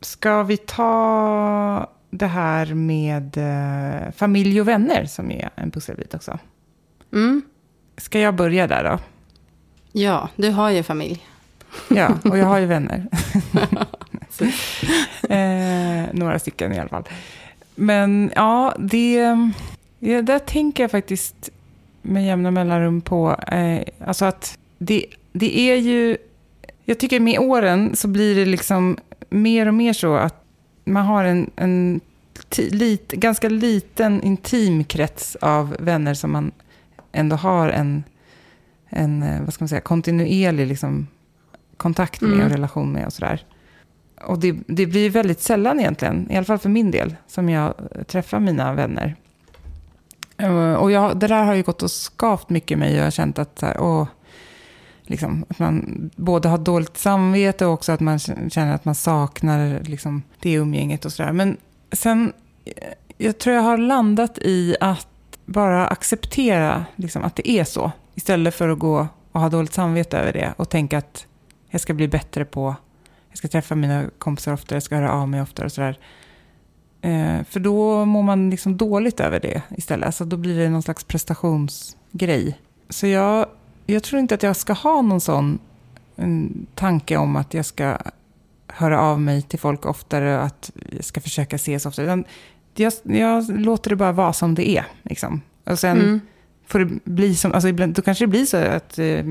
[0.00, 6.38] Ska vi ta det här med eh, familj och vänner som är en pusselbit också?
[7.12, 7.42] Mm.
[7.96, 8.98] Ska jag börja där då?
[9.92, 11.26] Ja, du har ju familj.
[11.88, 13.06] Ja, och jag har ju vänner.
[15.28, 17.04] eh, några stycken i alla fall.
[17.74, 19.36] Men ja, det,
[19.98, 21.50] ja, där tänker jag faktiskt
[22.02, 23.36] med jämna mellanrum på.
[23.46, 26.16] Eh, alltså att det, det är ju...
[26.84, 28.96] Jag tycker med åren så blir det liksom
[29.30, 30.44] mer och mer så att
[30.84, 32.00] man har en, en
[32.56, 36.52] lit, ganska liten intim krets av vänner som man
[37.12, 38.04] ändå har en,
[38.88, 41.06] en eh, vad ska man säga, kontinuerlig liksom,
[41.76, 42.44] kontakt med Mm.
[42.46, 43.44] och relation med och sådär.
[44.24, 47.74] Och det, det blir väldigt sällan egentligen, i alla fall för min del, som jag
[48.06, 49.16] träffar mina vänner.
[50.36, 53.04] Eh, och jag, det där har ju gått och skavt mycket i mig och jag
[53.04, 54.06] har känt att, så här, åh,
[55.02, 59.80] liksom, att man både har dåligt samvete och också att man känner att man saknar
[59.84, 61.32] liksom, det umgänget och sådär.
[61.32, 61.56] Men
[61.92, 62.32] sen,
[62.64, 62.72] eh,
[63.18, 65.08] jag tror jag har landat i att
[65.44, 67.92] bara acceptera liksom, att det är så.
[68.14, 71.26] Istället för att gå och ha dåligt samvete över det och tänka att
[71.70, 72.74] jag ska bli bättre på,
[73.30, 75.98] jag ska träffa mina kompisar oftare, jag ska höra av mig oftare och sådär.
[77.02, 80.06] Eh, för då mår man liksom dåligt över det istället.
[80.06, 82.58] Alltså då blir det någon slags prestationsgrej.
[82.88, 83.46] Så jag,
[83.86, 85.58] jag tror inte att jag ska ha någon sån
[86.16, 87.98] en tanke om att jag ska
[88.66, 92.06] höra av mig till folk oftare och att jag ska försöka ses oftare.
[92.06, 92.24] Utan
[92.74, 94.84] jag, jag låter det bara vara som det är.
[95.02, 95.40] Liksom.
[95.64, 96.20] Och sen Mm.
[96.66, 99.24] får det bli som, alltså ibland, då kanske det blir så att eh,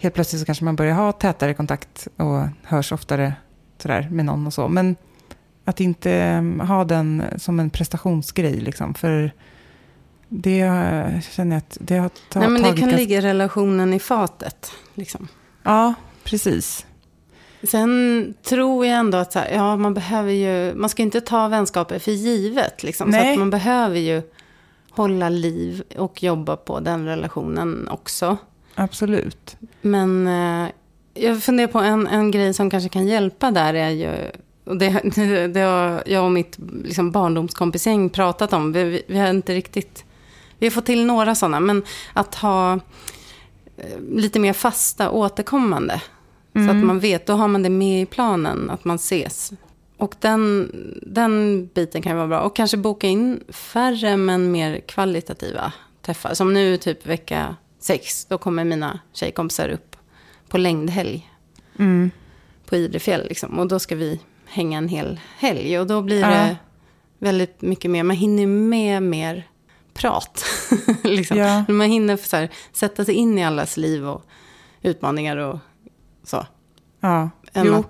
[0.00, 3.32] helt plötsligt så kanske man börjar ha tätare kontakt och hörs oftare
[3.78, 4.68] sådär med någon och så.
[4.68, 4.96] Men
[5.64, 8.94] att inte eh, ha den som en prestationsgrej liksom.
[8.94, 9.32] För
[10.28, 13.20] det eh, känner jag att det har ta, Nej, men det tagit kan ganska- ligga
[13.20, 14.72] relationen i fatet.
[14.94, 15.28] Liksom.
[15.62, 15.94] Ja,
[16.24, 16.86] precis.
[17.70, 21.48] Sen tror jag ändå att så här, ja, man behöver ju, man ska inte ta
[21.48, 22.82] vänskaper för givet.
[22.82, 23.32] Liksom, så Nej.
[23.32, 24.22] att man behöver ju
[24.90, 28.36] hålla liv och jobba på den relationen också.
[28.80, 29.56] Absolut.
[29.82, 30.68] Men eh,
[31.14, 34.10] jag funderar på en, en grej som kanske kan hjälpa där är ju,
[34.64, 38.72] och det, det, det har jag och mitt liksom, barndomskompisgäng pratat om.
[38.72, 40.04] Vi, vi, vi har inte riktigt,
[40.58, 42.72] vi har fått till några sådana, men att ha
[43.76, 46.02] eh, lite mer fasta återkommande.
[46.52, 46.78] Så Mm.
[46.80, 49.52] att man vet, då har man det med i planen, att man ses.
[49.96, 50.70] Och den,
[51.06, 52.40] den biten kan ju vara bra.
[52.40, 55.72] Och kanske boka in färre men mer kvalitativa
[56.02, 56.34] träffar.
[56.34, 59.96] Som nu typ vecka sex, då kommer mina tjejkompisar upp
[60.48, 61.30] på längdhelg
[61.78, 62.10] Mm.
[62.66, 63.26] på Idrefjäll.
[63.28, 63.58] Liksom.
[63.58, 65.78] Och då ska vi hänga en hel helg.
[65.78, 66.28] Och då blir Ja.
[66.30, 66.56] det
[67.18, 69.48] väldigt mycket mer, man hinner med mer
[69.94, 70.44] prat.
[71.04, 71.36] liksom.
[71.36, 71.64] Ja.
[71.68, 74.22] Man hinner så här, sätta sig in i allas liv och
[74.82, 75.58] utmaningar och
[76.24, 76.46] så.
[77.00, 77.30] Ja.
[77.52, 77.74] Än Jo.
[77.74, 77.86] att,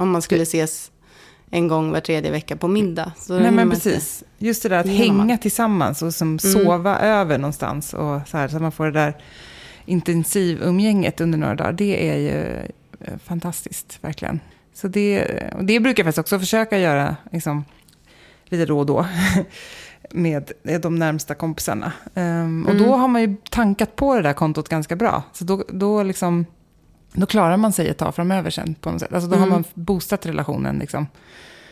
[0.00, 0.90] om man skulle ses
[1.50, 3.12] en gång var tredje vecka på middag.
[3.18, 4.24] Så Nej men inte- precis.
[4.38, 5.28] Just det där att Det hinner man.
[5.28, 7.94] hänga tillsammans och som sova över någonstans.
[7.94, 9.16] Och så, här, så man får det där
[9.84, 11.72] intensivumgänget under några dagar.
[11.72, 12.56] Det är ju
[13.00, 14.40] eh, fantastiskt, verkligen.
[14.74, 15.24] Så det,
[15.56, 17.64] och det brukar jag faktiskt också försöka göra liksom,
[18.44, 19.06] lite då och då.
[20.10, 21.92] med de närmsta kompisarna.
[22.14, 25.22] Ehm, och då har man ju tankat på det där kontot ganska bra.
[25.32, 26.46] Så då, då, liksom,
[27.12, 29.12] då klarar man sig ett tag framöver sen på något sätt.
[29.12, 29.54] Alltså då har Mm.
[29.54, 31.06] man boostat relationen liksom.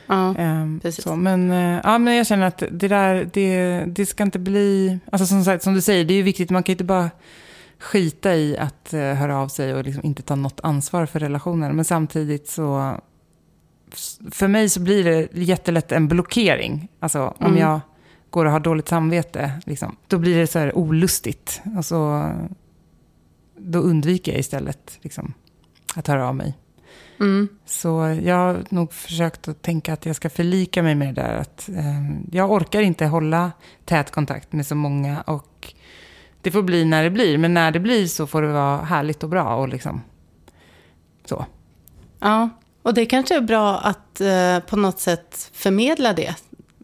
[0.06, 0.34] Ja.
[0.36, 1.04] Ehm, Precis.
[1.04, 4.98] så, men, eh, ja, men jag känner att det där, det, det ska inte bli...
[5.12, 7.10] Alltså som, sagt, som du säger, det är ju viktigt, man kan ju inte bara
[7.78, 11.76] skita i att eh, höra av sig och liksom inte ta något ansvar för relationen.
[11.76, 13.00] Men samtidigt så...
[14.30, 16.88] För mig så blir det jättelätt en blockering.
[17.00, 17.58] Alltså om Mm.
[17.58, 17.80] jag
[18.30, 21.62] går och har dåligt samvete, liksom, då blir det så här olustigt.
[21.78, 22.30] Och så,
[23.58, 25.34] då undviker jag istället liksom,
[25.94, 26.54] att höra av mig.
[27.20, 27.48] Mm.
[27.66, 31.34] Så jag har nog försökt att tänka att jag ska förlika mig med det där.
[31.34, 33.52] Att, eh, jag orkar inte hålla
[33.84, 35.20] tät kontakt med så många.
[35.20, 35.74] Och
[36.42, 37.38] det får bli när det blir.
[37.38, 39.56] Men när det blir så får det vara härligt och bra.
[39.56, 40.00] Och liksom,
[41.24, 41.46] så.
[42.20, 42.48] ja,
[42.82, 46.34] och det kanske är bra att eh, på något sätt förmedla det.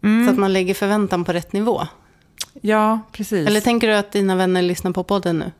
[0.02, 0.26] Mm.
[0.26, 1.86] Så att man lägger förväntan på rätt nivå.
[2.60, 3.46] Ja, precis.
[3.48, 5.52] Eller tänker du att dina vänner lyssnar på podden nu?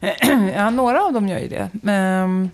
[0.54, 1.68] ja, några av dem gör ju det.
[1.72, 2.50] Men,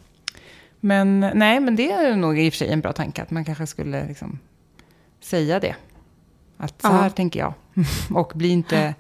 [0.80, 3.22] men nej, men det är nog i och för sig en bra tanke.
[3.22, 4.38] Att man kanske skulle liksom
[5.20, 5.74] säga det.
[6.56, 7.52] Att så här tänker jag.
[8.14, 8.94] och bli inte...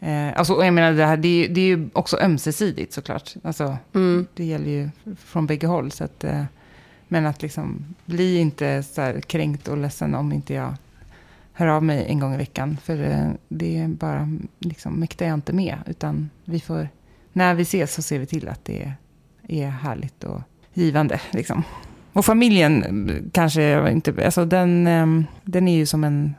[0.00, 3.34] Eh, alltså, jag menar, det, här, det, är, ju- det är ju också ömsesidigt såklart.
[3.44, 4.26] Alltså, Mm.
[4.34, 4.90] det gäller ju
[5.24, 5.90] från bägge håll.
[5.90, 6.44] Så att, eh,
[7.08, 10.74] men att liksom bli inte så här kränkt och ledsen om inte jag
[11.56, 12.76] hör av mig en gång i veckan.
[12.82, 14.28] För eh, det är bara,
[14.58, 15.78] liksom, mäktar jag inte med.
[15.86, 16.88] Utan vi får,
[17.32, 18.92] när vi ses så ser vi till att det
[19.48, 20.40] är härligt och
[20.74, 21.20] givande.
[21.30, 21.62] Liksom.
[22.12, 25.06] Och familjen eh, kanske jag inte, alltså den, eh,
[25.42, 26.34] den är ju som en,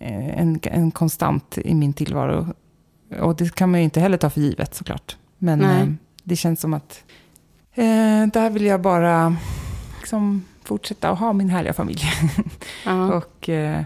[0.00, 2.46] eh, en, en konstant i min tillvaro.
[3.20, 5.16] Och det kan man ju inte heller ta för givet såklart.
[5.38, 5.82] Men Nej.
[5.82, 5.88] eh,
[6.22, 7.04] det känns som att
[7.74, 9.36] eh, där vill jag bara
[10.00, 12.02] liksom, fortsätta att ha min härliga familj.
[12.84, 13.14] Ja.
[13.14, 13.82] Och eh,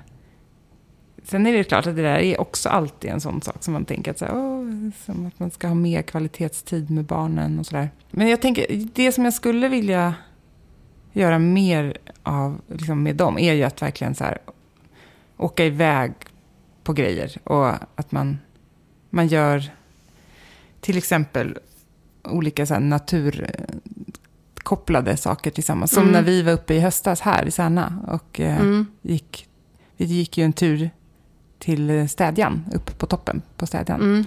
[1.30, 3.84] sen är det klart att det där är också alltid en sån sak som man
[3.84, 7.66] tänker att, så här, åh, som att man ska ha mer kvalitetstid med barnen och
[7.66, 7.90] sådär.
[8.10, 10.14] Men jag tänker, det som jag skulle vilja
[11.12, 14.38] göra mer av liksom, med dem är ju att verkligen så här,
[15.36, 16.12] åka iväg
[16.82, 18.38] på grejer och att man,
[19.10, 19.62] man gör
[20.80, 21.58] till exempel
[22.24, 25.90] olika så naturkopplade saker tillsammans.
[25.90, 26.12] Som Mm.
[26.12, 28.86] när vi var uppe i höstas här i Särna och eh, Mm.
[29.02, 29.46] gick,
[29.96, 30.90] vi gick ju en tur
[31.60, 34.24] till Städjan, upp på toppen på Städjan Mm.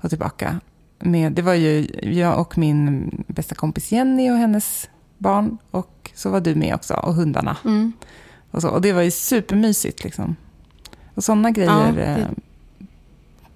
[0.00, 0.60] och tillbaka.
[0.98, 6.30] Med, det var ju jag och min bästa kompis Jenny och hennes barn och så
[6.30, 7.56] var du med också och hundarna.
[7.64, 7.92] Mm.
[8.50, 10.36] Och, så, och det var ju supermysigt liksom.
[11.14, 12.26] Och sådana grejer, Ja, det- eh,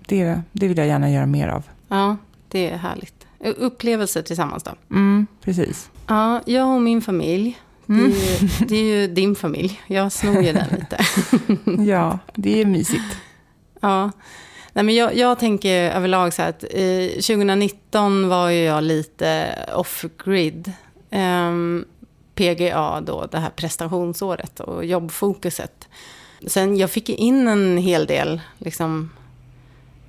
[0.08, 1.62] det, det vill jag gärna göra mer av.
[1.88, 2.16] ja,
[2.48, 3.26] det är härligt.
[3.56, 4.70] Upplevelser tillsammans då?
[4.90, 5.90] Mm, precis.
[6.06, 7.58] Ja, jag och min familj.
[7.86, 8.10] Det är, Mm.
[8.10, 9.80] ju, det är ju din familj.
[9.86, 10.98] Jag snor ju den lite.
[11.90, 13.16] Ja, det är mysigt.
[13.80, 14.10] Ja.
[14.72, 19.58] Nej, men jag, jag tänker överlag så här att eh, 2019 var ju jag lite
[19.74, 20.72] off-grid.
[21.10, 21.84] Ehm,
[22.34, 25.88] PGA då, det här prestationsåret och jobbfokuset.
[26.46, 29.10] Sen jag fick in en hel del liksom,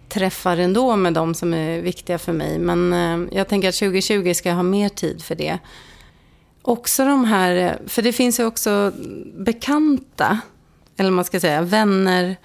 [0.10, 2.60] träffar ändå med de som är viktiga för mig.
[2.60, 5.60] Men eh, jag tänker att 2020 ska jag ha mer tid för det.
[6.68, 8.92] Också de här, för det finns ju också
[9.38, 10.40] bekanta,
[10.98, 12.36] eller man ska säga vänner,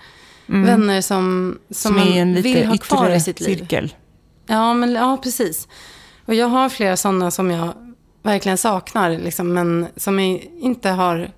[0.47, 2.09] vänner som, som, Mm.
[2.09, 3.57] Som man vill ha kvar i sitt liv.
[3.59, 3.95] cirkel.
[4.47, 5.69] Ja, men, ja, precis.
[6.27, 7.73] Och jag har flera sådana som jag
[8.23, 11.31] verkligen saknar, liksom, men som jag inte har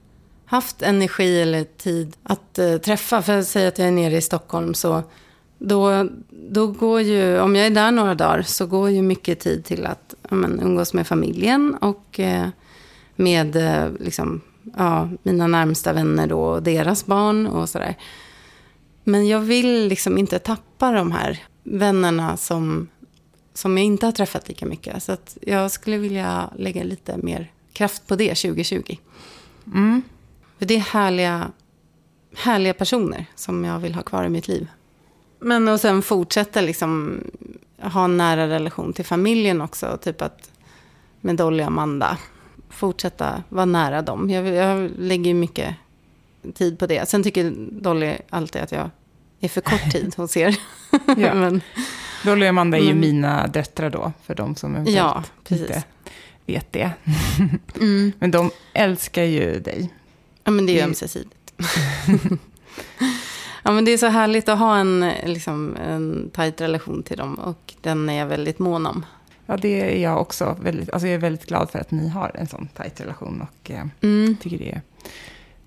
[0.45, 3.23] haft energi eller tid att eh, träffa.
[3.23, 5.03] För att säga att jag är nere i Stockholm så
[5.59, 9.65] då, då går ju, om jag är där några dagar så går ju mycket tid
[9.65, 12.49] till att men, umgås med familjen och eh,
[13.23, 14.41] med eh, liksom,
[14.77, 17.97] ja, mina närmsta vänner då och deras barn och sådär.
[19.05, 22.89] Men jag vill liksom inte tappa de här vännerna som,
[23.55, 25.03] som jag inte har träffat lika mycket.
[25.03, 28.97] Så att jag skulle vilja lägga lite mer kraft på det 2020.
[29.67, 30.03] Mm.
[30.59, 31.51] För det är härliga,
[32.37, 34.69] härliga personer som jag vill ha kvar i mitt liv.
[35.39, 37.21] Men och sen fortsätta liksom
[37.79, 39.99] ha en nära relation till familjen också.
[40.03, 40.51] Typ att
[41.21, 42.19] med Dolly och Amanda.
[42.73, 44.31] Fortsätta vara nära dem.
[44.31, 45.75] Jag, jag lägger mycket
[46.55, 47.09] tid på det.
[47.09, 48.91] Sen tycker Dolly alltid att jag
[49.41, 50.57] är för kort tid hos er.
[51.17, 51.35] Ja.
[51.35, 51.61] Men,
[52.25, 53.01] Dolly och Amanda är ju Mm.
[53.01, 55.67] mina döttrar då, för de som eventuellt ja, precis.
[55.67, 55.83] inte
[56.47, 56.91] vet det.
[57.81, 58.13] Mm.
[58.19, 59.91] Men de älskar ju dig.
[60.45, 61.53] Ja, men det är ju ömsesidigt.
[63.63, 67.35] ja, men det är så härligt att ha en, liksom, en tajt relation till dem
[67.35, 69.07] och den är jag väldigt mån om.
[69.47, 70.57] Ja, det är jag också.
[70.61, 73.41] Väldigt, alltså jag är väldigt glad för att ni har en sån tajt relation.
[73.43, 74.37] Och eh, Mm.
[74.41, 74.81] tycker det är,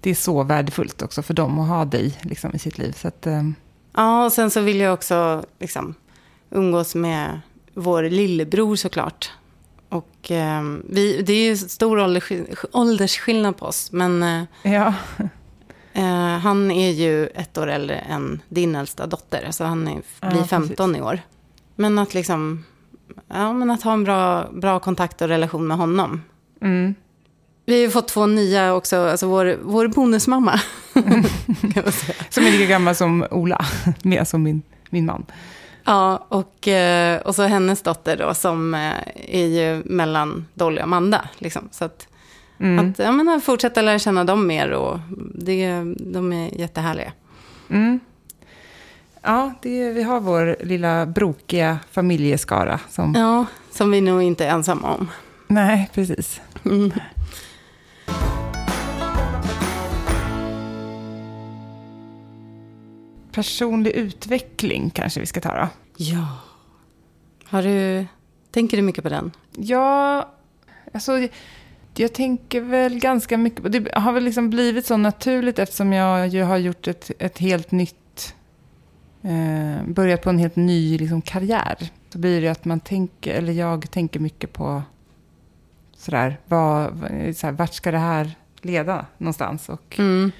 [0.01, 2.91] det är så värdefullt också för dem att ha dig liksom, i sitt liv.
[3.01, 3.43] Så att, eh,
[3.97, 5.95] Ja, och sen så vill jag också liksom,
[6.49, 7.39] umgås med
[7.73, 9.31] vår lillebror såklart.
[9.89, 14.93] Och eh, vi, det är ju stor åldersskill- åldersskillnad på oss, men eh, ja.
[15.93, 20.29] eh, han är ju ett år äldre än din äldsta dotter, så han är, Ja,
[20.29, 21.19] blir 15 i år.
[21.75, 22.63] Men att liksom,
[23.27, 26.21] ja men att ha en bra, bra kontakt och relation med honom.
[26.61, 26.95] Mm.
[27.65, 30.59] Vi har ju fått två nya också, alltså vår, vår bonusmamma.
[32.29, 33.65] Som är lika gammal som Ola,
[34.01, 35.25] med som min, min man.
[35.83, 40.83] Ja, och, eh, och så hennes dotter då som eh, är ju mellan Dolly och
[40.83, 41.29] Amanda.
[41.37, 41.69] Liksom.
[41.71, 42.07] Så att,
[42.59, 42.89] Mm.
[42.91, 44.99] att ja, men, fortsätta lära känna dem mer och
[45.35, 47.11] det, de är jättehärliga.
[47.69, 47.99] Mm.
[49.27, 52.79] Ja, det, vi har vår lilla brokiga familjeskara.
[52.89, 55.11] Som, Ja, som vi nog inte är ensamma om.
[55.47, 56.41] Nej, precis.
[56.65, 56.91] Mm.
[63.31, 65.67] Personlig utveckling kanske vi ska ta då.
[65.97, 66.27] Ja.
[67.45, 68.05] Har du,
[68.51, 69.31] tänker du mycket på den?
[69.51, 70.29] Ja,
[70.93, 71.27] alltså
[71.95, 73.89] jag tänker väl ganska mycket på det.
[73.93, 77.95] har väl liksom blivit så naturligt eftersom jag ju har gjort ett, ett helt nytt,
[79.25, 81.89] eh, börjat på en helt ny liksom, karriär.
[82.09, 84.81] Så blir det att man tänker, eller jag tänker mycket på
[85.97, 86.93] sådär, vad,
[87.35, 89.69] sådär, vart ska det här leda någonstans?
[89.69, 90.31] Och, Mm.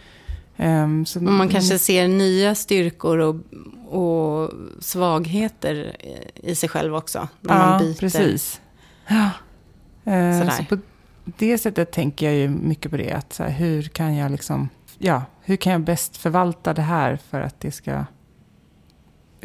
[0.58, 3.36] ehm, så, man kanske ser nya styrkor och,
[4.00, 5.96] och svagheter
[6.36, 7.28] i sig själv också.
[7.42, 8.00] När man Ja, byter.
[8.00, 8.62] precis.
[9.08, 9.30] Ja.
[10.04, 10.50] Sådär.
[10.50, 10.78] så på
[11.26, 13.12] det sättet tänker jag ju mycket på det.
[13.12, 17.20] Att så här, hur kan jag liksom, ja, hur kan jag bäst förvalta det här
[17.30, 18.06] för att det ska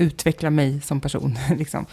[0.01, 1.39] utveckla mig som person.
[1.59, 1.87] liksom.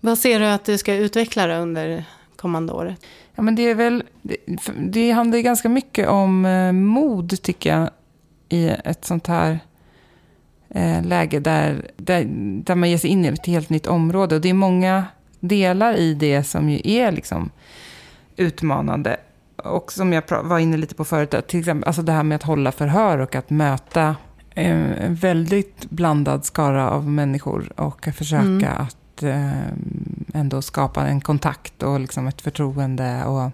[0.00, 2.04] Vad ser du att du ska utveckla då under
[2.36, 3.06] kommande året?
[3.34, 4.36] Ja, men det, är väl, det,
[4.78, 7.90] det handlar ganska mycket om eh, mod, tycker jag,
[8.48, 9.58] i ett sånt här
[10.68, 12.24] eh, läge där, där,
[12.64, 14.34] där man ger sig in i ett helt nytt område.
[14.34, 15.04] Och det är många
[15.40, 17.50] delar i det som ju är liksom
[18.36, 19.16] utmanande.
[19.56, 22.42] Och som jag var inne lite på förut, till exempel alltså det här med att
[22.42, 24.16] hålla förhör och att möta
[24.54, 28.80] en väldigt blandad skara av människor och försöka mm.
[28.80, 29.68] att eh,
[30.34, 33.24] ändå skapa en kontakt och liksom ett förtroende.
[33.24, 33.50] Och,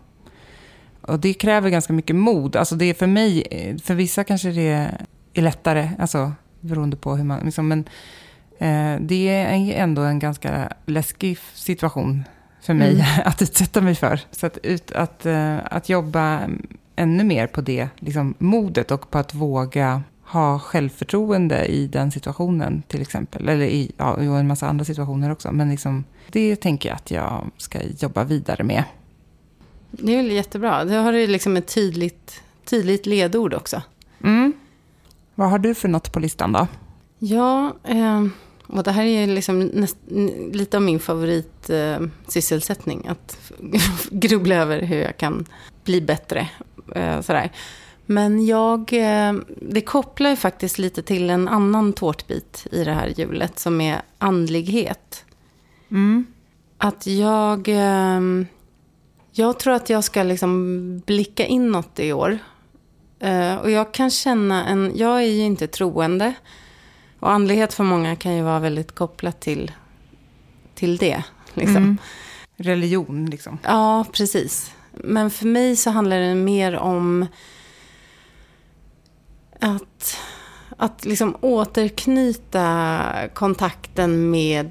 [1.01, 2.57] och det kräver ganska mycket mod.
[2.57, 3.45] Alltså det är för mig,
[3.85, 4.91] för vissa kanske det
[5.35, 7.41] är lättare, alltså beroende på hur man...
[7.41, 7.79] Liksom, men
[8.59, 12.25] eh, det är ändå en ganska läskig situation
[12.61, 13.07] för mig mm.
[13.25, 14.21] att utsätta mig för.
[14.31, 15.27] Så att, ut, att,
[15.65, 16.41] att jobba
[16.97, 22.83] ännu mer på det liksom, modet och på att våga ha självförtroende i den situationen
[22.89, 23.49] till exempel.
[23.49, 25.53] Eller i ja, en massa andra situationer också.
[25.53, 28.85] Men liksom, det tänker jag att jag ska jobba vidare med.
[29.91, 30.85] Det är väl jättebra.
[30.85, 33.83] Då har du liksom ett tydligt, tydligt ledord också.
[34.25, 34.53] Mm.
[35.35, 36.67] Vad har du för något på listan då?
[37.19, 38.25] Ja, eh,
[38.67, 39.97] och det här är liksom näst,
[40.53, 43.05] lite av min favoritsysselsättning.
[43.05, 43.53] Eh, att
[44.11, 45.47] grubbla över hur jag kan
[45.85, 46.49] bli bättre.
[46.95, 47.51] Eh, sådär.
[48.07, 53.13] Men jag, eh, det kopplar ju faktiskt lite till en annan tårtbit i det här
[53.17, 55.25] hjulet som är andlighet.
[55.91, 56.27] Mm.
[56.79, 58.21] Att jag, eh,
[59.33, 62.39] jag tror att jag ska liksom blicka inåt i år.
[63.19, 66.35] Eh, och jag kan känna en, jag är ju inte troende.
[67.21, 69.73] Och andlighet för många kan ju vara väldigt kopplat till,
[70.75, 71.23] till det.
[71.55, 71.77] Liksom.
[71.77, 71.99] Mm.
[72.57, 73.59] Religion, liksom.
[73.63, 74.75] Ja, precis.
[74.93, 77.27] Men för mig så handlar det mer om
[79.61, 80.19] att,
[80.77, 83.03] att liksom återknyta
[83.35, 84.71] kontakten med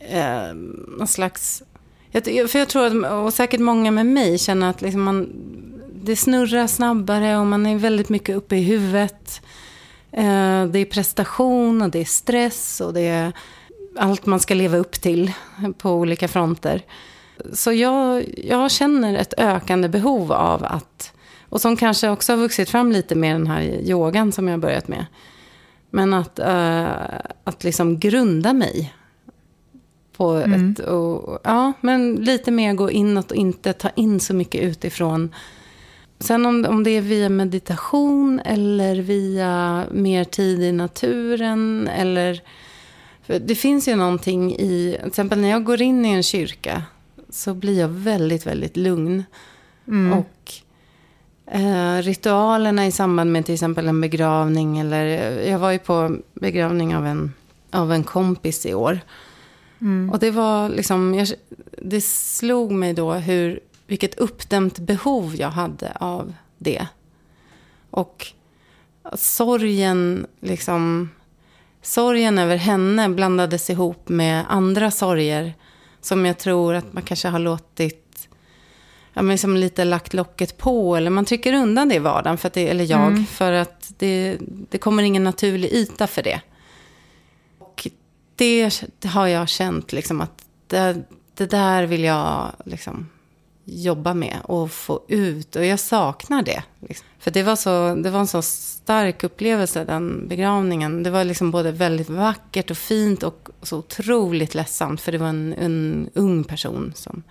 [0.00, 0.54] eh,
[0.98, 1.62] någon slags...
[2.22, 5.32] För jag tror att, och säkert många med mig känner att liksom man,
[6.02, 9.40] det snurrar snabbare och man är väldigt mycket uppe i huvudet.
[10.12, 13.32] Eh, det är prestation och det är stress och det är
[13.98, 15.32] allt man ska leva upp till
[15.78, 16.82] på olika fronter.
[17.52, 21.12] Så jag, jag känner ett ökande behov av att,
[21.48, 24.58] och som kanske också har vuxit fram lite med den här yogan som jag har
[24.58, 25.06] börjat med.
[25.90, 28.94] Men att, uh, att liksom grunda mig.
[30.16, 30.72] På mm.
[30.72, 35.34] ett, och, ja, men lite mer gå inåt och inte ta in så mycket utifrån.
[36.18, 42.42] Sen om, om det är via meditation eller via mer tid i naturen eller...
[43.26, 46.82] det finns ju någonting i, till exempel när jag går in i en kyrka
[47.30, 49.24] så blir jag väldigt, väldigt lugn.
[49.88, 50.18] Mm.
[50.18, 50.52] Och
[51.50, 55.04] eh, ritualerna i samband med till exempel en begravning eller
[55.42, 57.34] jag var ju på begravning av en,
[57.70, 59.00] av en kompis i år.
[59.80, 60.10] Mm.
[60.10, 61.28] Och det var liksom, jag,
[61.82, 66.86] det slog mig då hur vilket uppdämt behov jag hade av det.
[67.90, 68.26] Och
[69.14, 71.10] sorgen, liksom,
[71.82, 75.54] sorgen över henne blandades ihop med andra sorger
[76.00, 78.07] som jag tror att man kanske har låtit,
[79.18, 80.96] ja men liksom lite lagt locket på.
[80.96, 83.26] Eller man trycker undan det i vardagen, för att det, eller jag, mm.
[83.26, 84.38] för att det,
[84.70, 86.40] det kommer ingen naturlig yta för det.
[87.58, 87.88] Och
[88.36, 91.02] det har jag känt liksom att det,
[91.34, 93.08] det där vill jag liksom
[93.64, 95.56] jobba med och få ut.
[95.56, 96.62] Och jag saknar det.
[96.80, 97.06] Liksom.
[97.18, 101.02] För det var, så, det var en så stark upplevelse, den begravningen.
[101.02, 105.00] Det var liksom både väldigt vackert och fint och så otroligt ledsamt.
[105.00, 107.22] För det var en, en ung person som,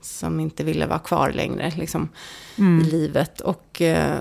[0.00, 2.08] som inte ville vara kvar längre liksom,
[2.58, 2.86] mm.
[2.86, 3.40] i livet.
[3.40, 4.18] Och eh,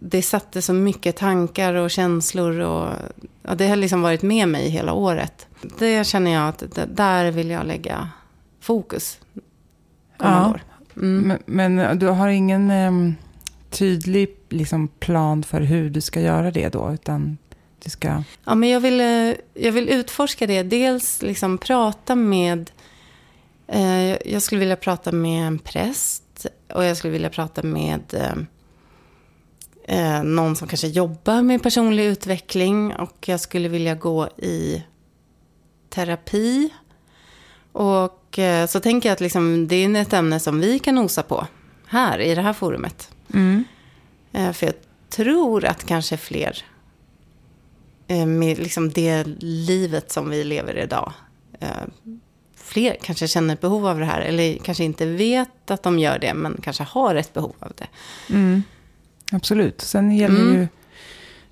[0.00, 2.60] det satte så mycket tankar och känslor.
[2.60, 2.94] Och,
[3.42, 5.46] ja, det har liksom varit med mig hela året.
[5.78, 8.08] Det känner jag att det, där vill jag lägga
[8.60, 9.18] fokus
[10.18, 10.50] ja.
[10.50, 10.62] år.
[10.96, 11.38] Mm.
[11.46, 13.14] Men, men, du har ingen um,
[13.70, 16.92] tydlig liksom, plan för hur du ska göra det då?
[16.92, 17.38] Utan
[17.84, 18.22] du ska...
[18.44, 20.62] Ja, men jag vill, eh, jag vill utforska det.
[20.62, 22.70] Dels liksom prata med...
[23.68, 26.46] Eh, jag skulle vilja prata med en präst.
[26.74, 28.34] Och jag skulle vilja prata med eh,
[29.98, 32.94] eh, någon som kanske jobbar med personlig utveckling.
[32.94, 34.84] Och jag skulle vilja gå i
[35.88, 36.74] terapi.
[37.72, 38.38] Och
[38.68, 41.46] så tänker jag att liksom, det är ett ämne som vi kan nosa på
[41.86, 43.10] här i det här forumet.
[43.34, 43.64] Mm.
[44.32, 44.74] För jag
[45.08, 46.64] tror att kanske fler
[48.26, 51.12] med liksom det livet som vi lever idag.
[52.68, 54.20] Fler kanske känner ett behov av det här.
[54.20, 57.86] Eller kanske inte vet att de gör det, men kanske har ett behov av det.
[58.34, 58.62] Mm.
[59.32, 59.80] Absolut.
[59.80, 60.54] Sen gäller mm.
[60.54, 60.68] ju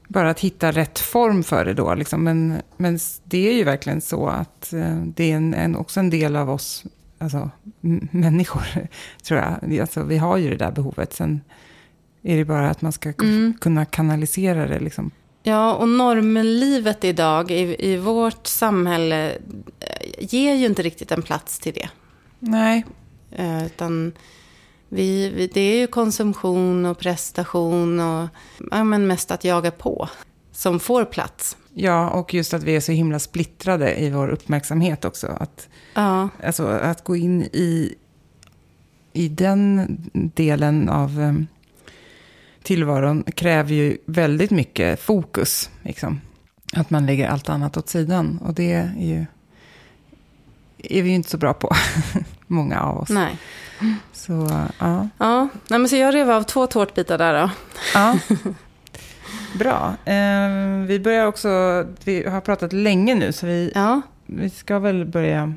[0.08, 1.94] bara att hitta rätt form för det då.
[1.94, 2.24] Liksom.
[2.24, 6.10] Men, men det är ju verkligen så att eh, det är en, en, också en
[6.10, 6.84] del av oss
[7.18, 7.50] alltså,
[8.10, 8.66] människor,
[9.22, 9.80] tror jag.
[9.80, 11.12] Alltså, vi har ju det där behovet.
[11.12, 11.40] Sen
[12.22, 13.54] är det bara att man ska Mm.
[13.60, 14.80] kunna kanalisera det.
[14.80, 15.10] Liksom.
[15.48, 19.30] Ja, och normlivet idag i, i vårt samhälle
[19.80, 21.88] eh, ger ju inte riktigt en plats till det.
[22.38, 22.84] Nej,
[23.30, 24.12] Eh, utan
[24.88, 28.28] vi, vi, det är ju konsumtion och prestation och
[28.70, 30.08] ja, men mest att jaga på
[30.52, 31.56] som får plats.
[31.74, 35.26] ja, och just att vi är så himla splittrade i vår uppmärksamhet också.
[35.26, 37.94] Att, Ja, alltså, att gå in i,
[39.12, 41.32] i den delen av eh,
[42.66, 45.70] tillvaron kräver ju väldigt mycket fokus.
[45.82, 46.20] Liksom.
[46.72, 48.38] Att man lägger allt annat åt sidan.
[48.44, 49.26] Och det är ju
[50.78, 51.70] är vi ju inte så bra på,
[52.46, 53.08] många av oss.
[53.08, 53.38] nej.
[54.12, 55.08] Så, ja.
[55.18, 57.50] Ja, nej, men så jag rev av två tårtbitar där då.
[57.94, 58.18] ja.
[59.58, 59.96] Bra.
[60.04, 61.48] Eh, vi börjar också,
[62.04, 65.54] vi har pratat länge nu, så vi, Ja, vi ska väl börja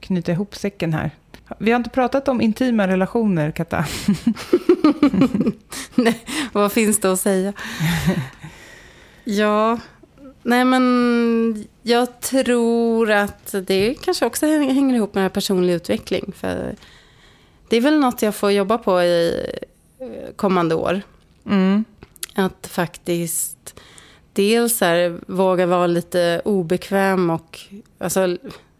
[0.00, 1.10] knyta ihop säcken här.
[1.58, 3.84] Vi har inte pratat om intima relationer, Katta.
[6.52, 7.52] vad finns det att säga?
[9.24, 9.78] Ja,
[10.42, 16.32] nej men jag tror att det kanske också hänger ihop med personlig utveckling.
[16.36, 16.74] För
[17.68, 19.46] det är väl något jag får jobba på i
[19.98, 21.02] eh, kommande år.
[21.46, 21.84] Mm.
[22.34, 23.80] Att faktiskt
[24.32, 27.60] dels här, våga vara lite obekväm och,
[27.98, 28.36] alltså,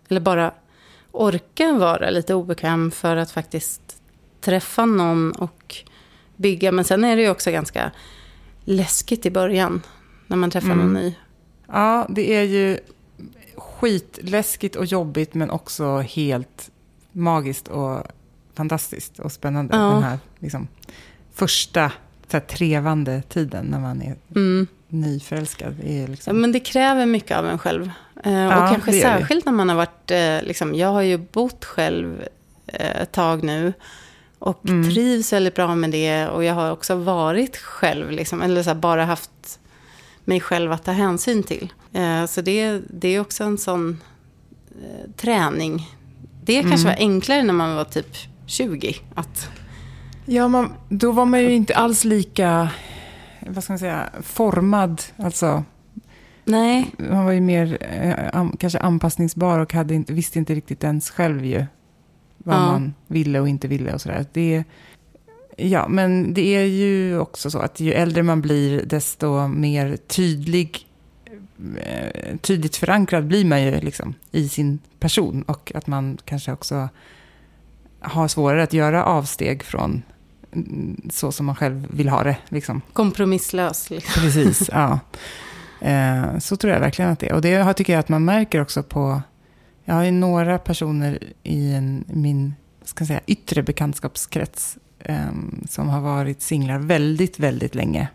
[0.08, 0.52] eller bara
[1.14, 3.82] orka vara lite obekväm för att faktiskt
[4.40, 5.76] träffa någon och
[6.36, 6.72] bygga.
[6.72, 7.90] Men sen är det ju också ganska
[8.64, 9.82] läskigt i början
[10.26, 10.78] när man träffar Mm.
[10.78, 11.14] någon ny.
[11.66, 12.78] Ja, det är ju
[13.56, 16.70] skitläskigt och jobbigt, men också helt
[17.12, 18.02] magiskt och
[18.54, 19.76] fantastiskt och spännande.
[19.76, 19.82] Ja.
[19.82, 20.68] Den här liksom,
[21.32, 21.92] första
[22.30, 24.66] så här, trevande tiden när man är Mm.
[24.88, 25.80] nyförälskad.
[25.84, 27.90] Är Ja, liksom, men det kräver mycket av en själv.
[28.24, 31.64] Eh, Ja, och kanske särskilt när man har varit, eh, liksom, jag har ju bott
[31.64, 32.24] själv
[32.66, 33.72] eh, ett tag nu.
[34.38, 34.90] Och Mm.
[34.90, 36.28] trivs väldigt bra med det.
[36.28, 39.58] Och jag har också varit själv, liksom, eller så här, bara haft
[40.24, 41.72] mig själv att ta hänsyn till.
[42.28, 44.00] Så det, det är också en sån
[45.16, 45.90] träning.
[46.44, 46.98] Det kanske Mm.
[46.98, 48.16] var enklare när man var typ
[48.46, 48.96] 20.
[49.14, 49.48] Att,
[50.26, 52.68] Ja, man, då var man ju inte alls lika,
[53.46, 55.02] vad ska man säga, formad.
[55.16, 55.64] Alltså,
[56.44, 61.10] nej, man var ju mer eh, kanske anpassningsbar och hade inte, visste inte riktigt ens
[61.10, 61.64] själv ju
[62.38, 62.60] vad Ja.
[62.60, 64.26] man ville och inte ville och sådär.
[64.32, 64.64] Det,
[65.56, 70.86] ja, men det är ju också så att ju äldre man blir, desto mer tydlig,
[71.76, 75.42] eh, tydligt förankrad blir man ju liksom i sin person.
[75.42, 76.88] Och att man kanske också
[78.00, 80.02] har svårare att göra avsteg från
[81.10, 82.36] så som man själv vill ha det.
[82.48, 82.82] Liksom.
[82.92, 83.90] kompromisslös.
[83.90, 84.22] Liksom.
[84.22, 85.00] Precis, ja.
[85.84, 87.34] Eh, så tror jag verkligen att det är.
[87.34, 89.22] Och det tycker jag att man märker också på...
[89.84, 92.54] Jag har ju några personer i en, min
[92.84, 95.16] ska säga, yttre bekantskapskrets eh,
[95.68, 98.08] som har varit singlar väldigt, väldigt länge.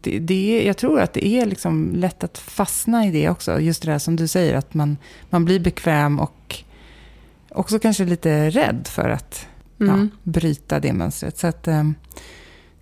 [0.00, 3.60] Det, det, jag tror att det är liksom lätt att fastna i det också.
[3.60, 4.96] Just det där som du säger, att man,
[5.30, 6.62] man blir bekväm och
[7.48, 9.46] också kanske lite rädd för att
[9.80, 10.10] Mm.
[10.12, 11.38] ja, bryta det mönstret.
[11.38, 11.84] Så att, eh,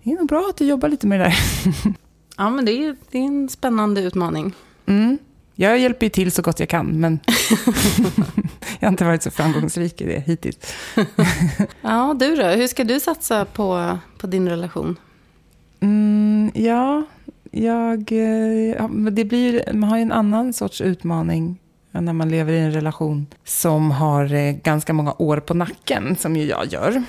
[0.03, 1.35] det är nog bra att du jobbar lite med det där.
[2.37, 4.53] Ja, men det är, det är en spännande utmaning.
[4.85, 5.17] Mm.
[5.55, 7.19] Jag hjälper ju till så gott jag kan, men
[8.79, 10.57] jag har inte varit så framgångsrik i det hittills.
[11.81, 12.47] Ja, du då?
[12.47, 14.95] Hur ska du satsa på, på din relation?
[15.79, 17.03] Mm, ja,
[17.51, 21.59] jag, eh, ja, det blir, man har ju en annan sorts utmaning
[21.91, 26.35] när man lever i en relation som har eh, ganska många år på nacken, som
[26.35, 27.03] ju jag gör.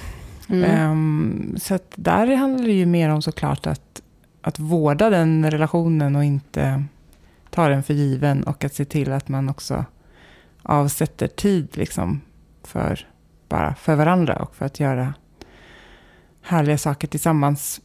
[0.48, 0.64] Mm.
[0.64, 3.93] Ehm, så där handlar det ju mer om såklart att,
[4.44, 6.84] att vårda den relationen och inte
[7.50, 9.84] ta den för given och att se till att man också
[10.62, 12.20] avsätter tid liksom
[12.62, 13.08] för,
[13.48, 15.14] bara för varandra och för att göra
[16.42, 17.80] härliga saker tillsammans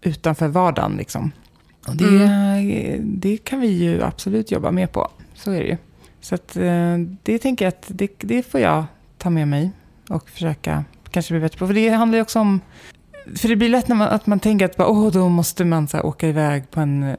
[0.00, 0.96] utanför vardagen.
[0.96, 1.32] Liksom.
[1.88, 5.10] Och det, det kan vi ju absolut jobba med på.
[5.34, 5.76] Så är det ju.
[6.20, 8.84] Så att, eh, det tänker jag att det, det får jag
[9.18, 9.70] ta med mig
[10.08, 11.66] och försöka kanske bli bättre på.
[11.66, 12.60] För det handlar ju också om...
[13.36, 15.88] För det blir lätt när man, att man tänker att bara, Åh, då måste man
[15.88, 17.16] så här, åka iväg på en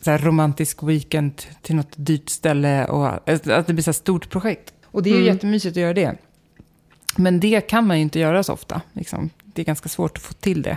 [0.00, 2.84] så här, romantisk weekend till något dyrt ställe.
[2.86, 4.74] Och att det blir så här stort projekt.
[4.84, 5.34] Och det är ju Mm.
[5.34, 6.14] jättemysigt att göra det.
[7.16, 8.80] Men det kan man ju inte göra så ofta.
[8.92, 9.30] Liksom.
[9.44, 10.76] Det är ganska svårt att få till det.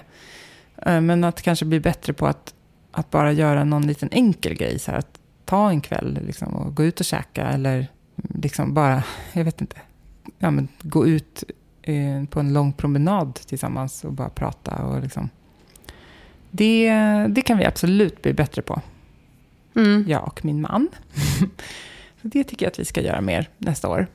[0.86, 2.54] Eh, Men att kanske bli bättre på att,
[2.92, 4.80] att bara göra någon liten enkel grej.
[4.80, 7.48] Så här, att ta en kväll liksom, och gå ut och käka.
[7.48, 7.88] Eller
[8.34, 9.04] liksom bara,
[9.34, 9.76] jag vet inte,
[10.40, 11.44] ja, men gå ut
[11.84, 14.76] eh, på en lång promenad tillsammans och bara prata.
[14.76, 15.30] Och liksom.
[16.52, 16.90] det,
[17.30, 18.82] det kan vi absolut bli bättre på.
[19.76, 20.06] Mm.
[20.08, 20.88] jag och min man.
[22.22, 24.08] Så det tycker jag att vi ska göra mer nästa år.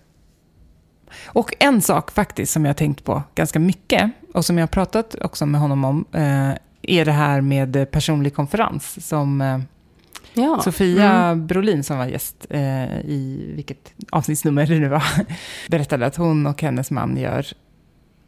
[1.26, 4.68] Och en sak faktiskt som jag har tänkt på ganska mycket och som jag har
[4.68, 9.58] pratat också med honom om eh, är det här med personlig konferens som eh,
[10.38, 10.60] Ja.
[10.64, 11.46] Sofia Mm.
[11.46, 15.02] Brolin som var gäst eh, i vilket avsnittsnummer det nu var,
[15.70, 17.46] berättade att hon och hennes man gör.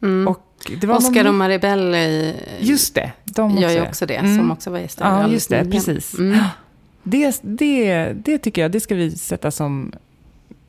[0.03, 0.27] Mm.
[0.27, 0.47] Och
[0.89, 3.89] Oscar någon- och Maribel i- Just det, de gör ju också.
[3.89, 4.37] också det, Mm.
[4.37, 5.05] som också var gäster.
[5.05, 5.71] Ja, just det, nyligen.
[5.85, 6.19] precis.
[6.19, 6.37] Mm.
[7.03, 9.91] Det, det, det tycker jag, det ska vi sätta som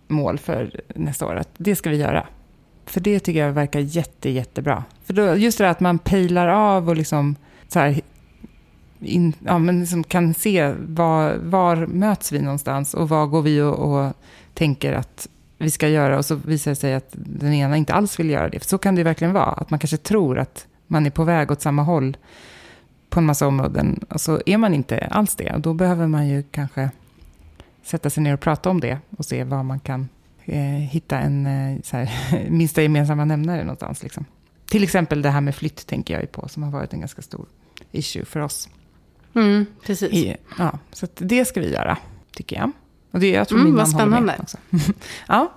[0.09, 1.35] mål för nästa år.
[1.37, 2.27] Att det ska vi göra.
[2.87, 4.85] För det tycker jag verkar jätte, jättebra.
[5.05, 7.37] För då, just det där att man pejlar av och liksom
[7.69, 8.01] så här,
[9.03, 13.61] in, ja, men liksom kan se var, var möts vi någonstans och vad går vi
[13.61, 14.13] och, och
[14.55, 18.21] tänker att vi ska göra och så visar det sig att den ena inte alls
[18.21, 18.59] vill göra det.
[18.59, 21.51] För så kan det verkligen vara, att man kanske tror att man är på väg
[21.51, 22.17] åt samma håll
[23.11, 25.53] på en massa områden och så är man inte alls det.
[25.53, 26.91] Och då behöver man ju kanske
[27.83, 30.09] sätta sig ner och prata om det och se var man kan
[30.45, 32.11] eh, hitta en eh, så här,
[32.51, 34.03] minsta gemensamma nämnare någonstans.
[34.03, 34.25] Liksom.
[34.67, 37.23] Till exempel det här med flytt tänker jag ju på som har varit en ganska
[37.23, 37.47] stor
[37.93, 38.69] issue för oss.
[39.35, 40.13] Mm, precis.
[40.13, 41.99] I, ja, så det ska vi göra,
[42.37, 42.71] tycker jag.
[43.11, 44.37] Och det, jag tror Mm, min vad man med spännande.
[44.43, 44.59] också.
[45.29, 45.53] ja,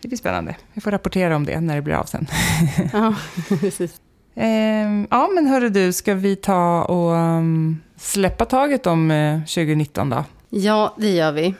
[0.00, 0.56] det blir spännande.
[0.72, 2.26] Vi får rapportera om det när det blir av sen.
[2.92, 3.14] Ja,
[3.60, 4.00] precis.
[4.34, 10.10] Ehm, ja, men hörru du, ska vi ta och um, släppa taget om eh, 2019
[10.10, 10.24] då?
[10.50, 11.54] Ja, det gör vi.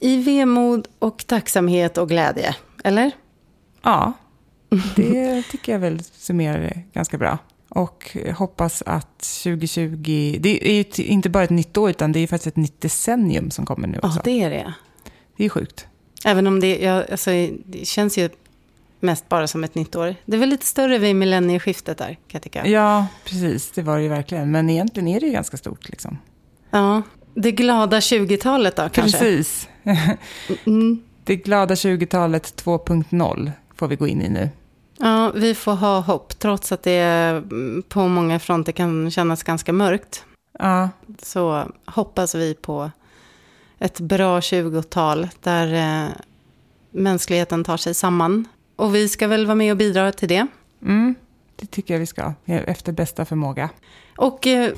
[0.00, 2.54] I vemod och tacksamhet och glädje,
[2.84, 3.10] eller?
[3.82, 4.12] Ja,
[4.96, 7.38] det tycker jag väl summerar det ganska bra.
[7.74, 12.26] Och hoppas att 2020, det är ju inte bara ett nytt år, utan det är
[12.26, 14.20] faktiskt ett nytt decennium som kommer nu Ja, också.
[14.24, 14.74] det är det.
[15.36, 15.86] Det är sjukt.
[16.24, 17.30] Även om det, ja, alltså,
[17.66, 18.28] det känns ju
[19.00, 20.14] mest bara som ett nytt år.
[20.26, 22.66] Det är väl lite större vid millennieskiftet där, kan jag tycka.
[22.66, 24.50] Ja, precis, det var det ju verkligen.
[24.50, 26.18] Men egentligen är det ju ganska stort liksom.
[26.70, 27.02] Ja.
[27.34, 29.18] Det glada 20-talet då, kanske?
[29.18, 29.68] Precis.
[30.66, 31.02] Mm.
[31.24, 34.48] Det glada 20-talet 2.0 får vi gå in i nu.
[34.98, 39.72] Ja, vi får ha hopp, trots att det mm, på många fronter kan kännas ganska
[39.72, 40.24] mörkt.
[40.58, 40.88] Ja,
[41.22, 42.90] Så hoppas vi på
[43.78, 46.08] ett bra 20-tal där eh,
[46.90, 48.48] mänskligheten tar sig samman.
[48.76, 50.46] Och vi ska väl vara med och bidra till det.
[50.82, 51.14] mm,
[51.56, 52.32] det tycker jag vi ska.
[52.46, 53.70] Efter bästa förmåga.
[54.16, 54.72] Och eh,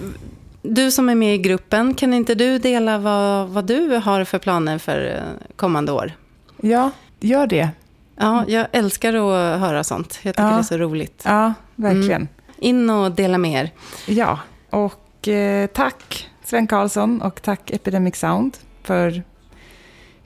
[0.63, 4.39] du som är med i gruppen, kan inte du dela vad, vad du har för
[4.39, 6.13] planer för eh, kommande år?
[6.61, 6.91] Ja,
[7.21, 7.71] gör det.
[8.17, 10.19] Ja, jag älskar att höra sånt.
[10.23, 10.53] Jag tycker Ja.
[10.55, 11.23] det är så roligt.
[11.25, 12.29] Ja, verkligen.
[12.59, 13.71] In och dela med er.
[14.07, 14.39] Ja,
[14.71, 19.23] och eh, tack Sven Karlsson och tack Epidemic Sound för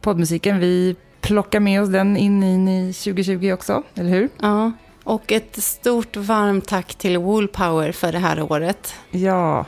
[0.01, 0.59] poddmusiken.
[0.59, 4.29] Vi plockar med oss den in i 2020 också, eller hur?
[4.41, 4.73] Ja.
[5.05, 8.95] Och ett stort varmt tack till Woolpower för det här året.
[9.11, 9.65] Ja,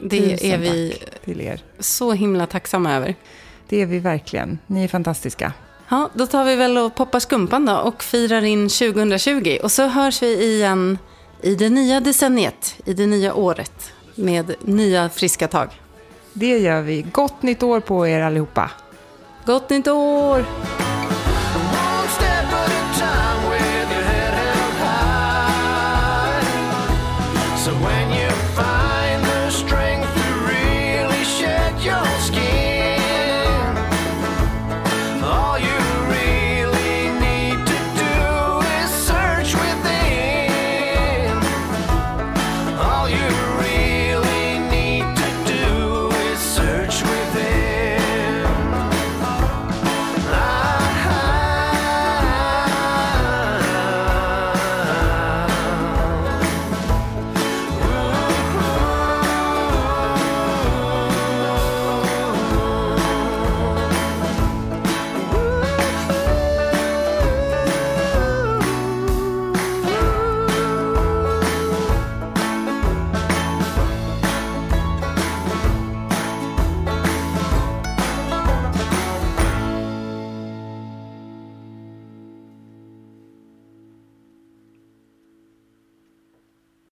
[0.00, 1.60] Det Tusen är vi till er.
[1.78, 3.14] så himla tacksamma över.
[3.68, 4.58] Det är vi verkligen.
[4.66, 5.52] Ni är fantastiska.
[5.88, 9.58] Ja, då tar vi väl och poppar skumpan då och firar in 2020.
[9.62, 10.98] Och så hörs vi igen
[11.42, 13.92] i det nya decenniet, i det nya året.
[14.14, 15.68] Med nya friska tag.
[16.32, 17.02] Det gör vi.
[17.02, 18.70] Gott nytt år på er allihopa.
[19.46, 20.44] Gott nytt år!